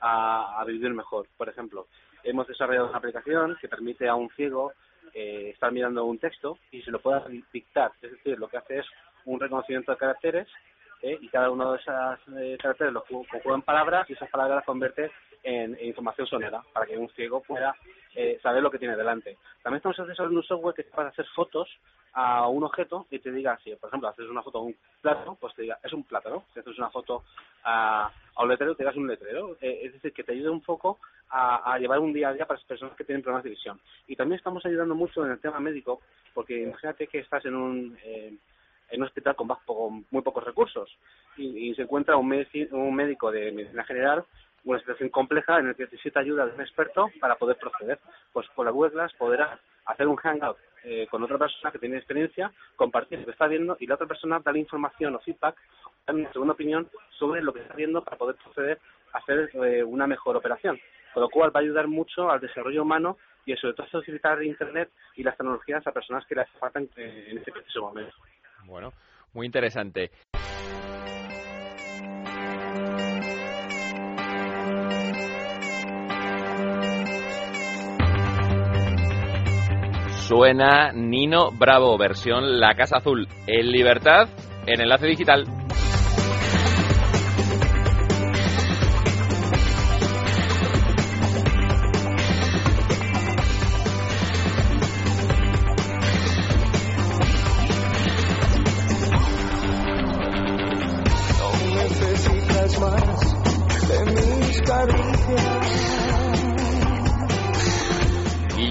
a, 0.00 0.64
vivir 0.66 0.90
mejor. 0.90 1.28
Por 1.36 1.48
ejemplo, 1.48 1.86
hemos 2.24 2.48
desarrollado 2.48 2.88
una 2.88 2.98
aplicación 2.98 3.56
que 3.60 3.68
permite 3.68 4.08
a 4.08 4.16
un 4.16 4.28
ciego 4.30 4.72
eh, 5.14 5.50
estar 5.50 5.70
mirando 5.70 6.04
un 6.04 6.18
texto 6.18 6.58
y 6.72 6.82
se 6.82 6.90
lo 6.90 6.98
pueda 6.98 7.24
dictar. 7.52 7.92
Es 8.02 8.10
decir, 8.10 8.40
lo 8.40 8.48
que 8.48 8.56
hace 8.56 8.80
es 8.80 8.86
un 9.24 9.38
reconocimiento 9.38 9.92
de 9.92 9.98
caracteres 9.98 10.48
¿eh? 11.02 11.16
y 11.20 11.28
cada 11.28 11.48
uno 11.48 11.72
de 11.72 11.78
esos 11.78 11.94
eh, 12.40 12.58
caracteres 12.60 12.92
los 12.92 13.04
conjuga 13.04 13.54
en 13.54 13.62
palabras 13.62 14.10
y 14.10 14.14
esas 14.14 14.30
palabras 14.30 14.56
las 14.56 14.64
convierte 14.64 15.12
en, 15.42 15.76
información 15.82 16.26
sonora 16.26 16.62
para 16.72 16.86
que 16.86 16.96
un 16.96 17.08
ciego 17.10 17.42
pueda 17.42 17.74
eh, 18.14 18.38
saber 18.42 18.62
lo 18.62 18.70
que 18.70 18.78
tiene 18.78 18.96
delante. 18.96 19.36
También 19.62 19.78
estamos 19.78 19.96
desarrollando 19.96 20.40
un 20.40 20.46
software 20.46 20.74
que 20.74 20.82
es 20.82 20.88
para 20.88 21.10
hacer 21.10 21.26
fotos 21.34 21.68
a 22.12 22.48
un 22.48 22.64
objeto 22.64 23.06
y 23.10 23.18
te 23.18 23.30
diga, 23.30 23.58
si 23.62 23.74
por 23.76 23.88
ejemplo 23.88 24.08
haces 24.08 24.28
una 24.28 24.42
foto 24.42 24.58
a 24.58 24.62
un 24.62 24.76
plato, 25.00 25.36
pues 25.40 25.54
te 25.54 25.62
diga, 25.62 25.78
es 25.82 25.92
un 25.92 26.04
plátano. 26.04 26.44
Si 26.52 26.60
haces 26.60 26.76
una 26.78 26.90
foto 26.90 27.24
a, 27.64 28.10
un 28.40 28.48
letrero, 28.48 28.74
te 28.74 28.82
digas 28.82 28.96
un 28.96 29.06
letrero. 29.06 29.56
Eh, 29.60 29.80
es 29.84 29.92
decir, 29.92 30.12
que 30.12 30.24
te 30.24 30.32
ayude 30.32 30.50
un 30.50 30.62
poco 30.62 30.98
a, 31.30 31.78
llevar 31.78 31.98
un 31.98 32.12
día 32.12 32.30
a 32.30 32.32
día 32.32 32.46
para 32.46 32.58
las 32.58 32.66
personas 32.66 32.96
que 32.96 33.04
tienen 33.04 33.22
problemas 33.22 33.44
de 33.44 33.50
visión. 33.50 33.80
Y 34.06 34.16
también 34.16 34.38
estamos 34.38 34.64
ayudando 34.64 34.94
mucho 34.94 35.24
en 35.24 35.32
el 35.32 35.40
tema 35.40 35.60
médico, 35.60 36.00
porque 36.34 36.62
imagínate 36.62 37.06
que 37.06 37.18
estás 37.18 37.44
en 37.44 37.54
un, 37.54 37.98
eh, 38.04 38.34
en 38.90 39.00
un 39.00 39.06
hospital 39.06 39.36
con, 39.36 40.06
muy 40.10 40.22
pocos 40.22 40.44
recursos 40.44 40.90
y, 41.36 41.74
se 41.74 41.82
encuentra 41.82 42.16
un, 42.16 42.46
un 42.72 42.94
médico 42.94 43.30
de 43.30 43.52
medicina 43.52 43.84
general 43.84 44.24
una 44.64 44.78
situación 44.78 45.08
compleja 45.08 45.58
en 45.58 45.68
la 45.68 45.74
que 45.74 45.84
necesita 45.84 46.20
ayuda 46.20 46.46
de 46.46 46.54
un 46.54 46.60
experto 46.60 47.10
para 47.20 47.36
poder 47.36 47.56
proceder. 47.56 47.98
Pues 48.32 48.48
con 48.50 48.64
la 48.64 48.70
Google 48.70 48.90
Glass 48.90 49.12
podrá 49.14 49.58
hacer 49.86 50.06
un 50.06 50.16
hangout 50.16 50.58
eh, 50.84 51.06
con 51.10 51.22
otra 51.22 51.38
persona 51.38 51.70
que 51.70 51.78
tiene 51.78 51.96
experiencia, 51.96 52.52
compartir 52.76 53.18
lo 53.20 53.24
que 53.26 53.32
está 53.32 53.46
viendo 53.46 53.76
y 53.80 53.86
la 53.86 53.94
otra 53.94 54.06
persona 54.06 54.40
darle 54.40 54.60
información 54.60 55.14
o 55.14 55.20
feedback, 55.20 55.56
darle 56.06 56.22
una 56.22 56.32
segunda 56.32 56.54
opinión 56.54 56.88
sobre 57.18 57.42
lo 57.42 57.52
que 57.52 57.60
está 57.60 57.74
viendo 57.74 58.02
para 58.02 58.16
poder 58.16 58.36
proceder 58.36 58.78
a 59.12 59.18
hacer 59.18 59.50
eh, 59.54 59.82
una 59.82 60.06
mejor 60.06 60.36
operación. 60.36 60.78
Con 61.14 61.22
lo 61.22 61.30
cual 61.30 61.54
va 61.54 61.60
a 61.60 61.62
ayudar 61.62 61.88
mucho 61.88 62.30
al 62.30 62.40
desarrollo 62.40 62.82
humano 62.82 63.16
y 63.44 63.56
sobre 63.56 63.74
todo 63.74 63.86
facilitar 63.86 64.42
Internet 64.42 64.90
y 65.16 65.22
las 65.22 65.36
tecnologías 65.36 65.86
a 65.86 65.92
personas 65.92 66.26
que 66.26 66.34
le 66.34 66.42
hacen 66.42 66.60
falta 66.60 66.78
en, 66.78 66.90
en 66.96 67.38
este 67.38 67.50
preciso 67.50 67.80
momento. 67.80 68.14
Bueno, 68.64 68.92
muy 69.32 69.46
interesante. 69.46 70.10
Suena 80.28 80.92
Nino 80.92 81.52
Bravo, 81.52 81.96
versión 81.96 82.60
La 82.60 82.74
Casa 82.74 82.98
Azul, 82.98 83.26
en 83.46 83.72
libertad, 83.72 84.28
en 84.66 84.82
enlace 84.82 85.06
digital. 85.06 85.44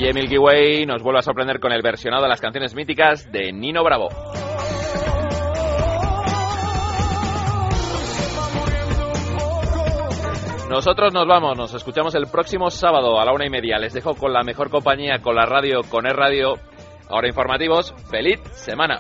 Y 0.10 0.14
Milky 0.14 0.86
nos 0.86 1.04
vuelve 1.04 1.20
a 1.20 1.22
sorprender 1.22 1.60
con 1.60 1.74
el 1.74 1.82
versionado 1.82 2.24
de 2.24 2.30
las 2.30 2.40
canciones 2.40 2.74
míticas 2.74 3.30
de 3.30 3.52
Nino 3.52 3.84
Bravo. 3.84 4.08
Nosotros 10.70 11.14
nos 11.14 11.28
vamos, 11.28 11.58
nos 11.58 11.74
escuchamos 11.74 12.16
el 12.16 12.28
próximo 12.28 12.70
sábado 12.70 13.20
a 13.20 13.26
la 13.26 13.34
una 13.34 13.48
y 13.48 13.50
media. 13.50 13.80
Les 13.80 13.94
dejo 13.94 14.16
con 14.16 14.32
la 14.32 14.44
mejor 14.44 14.70
compañía, 14.70 15.20
con 15.20 15.36
la 15.36 15.46
radio, 15.46 15.82
con 15.90 16.08
el 16.08 16.14
radio. 16.14 16.54
Ahora 17.10 17.28
informativos, 17.28 17.94
feliz 18.10 18.40
semana. 18.54 19.00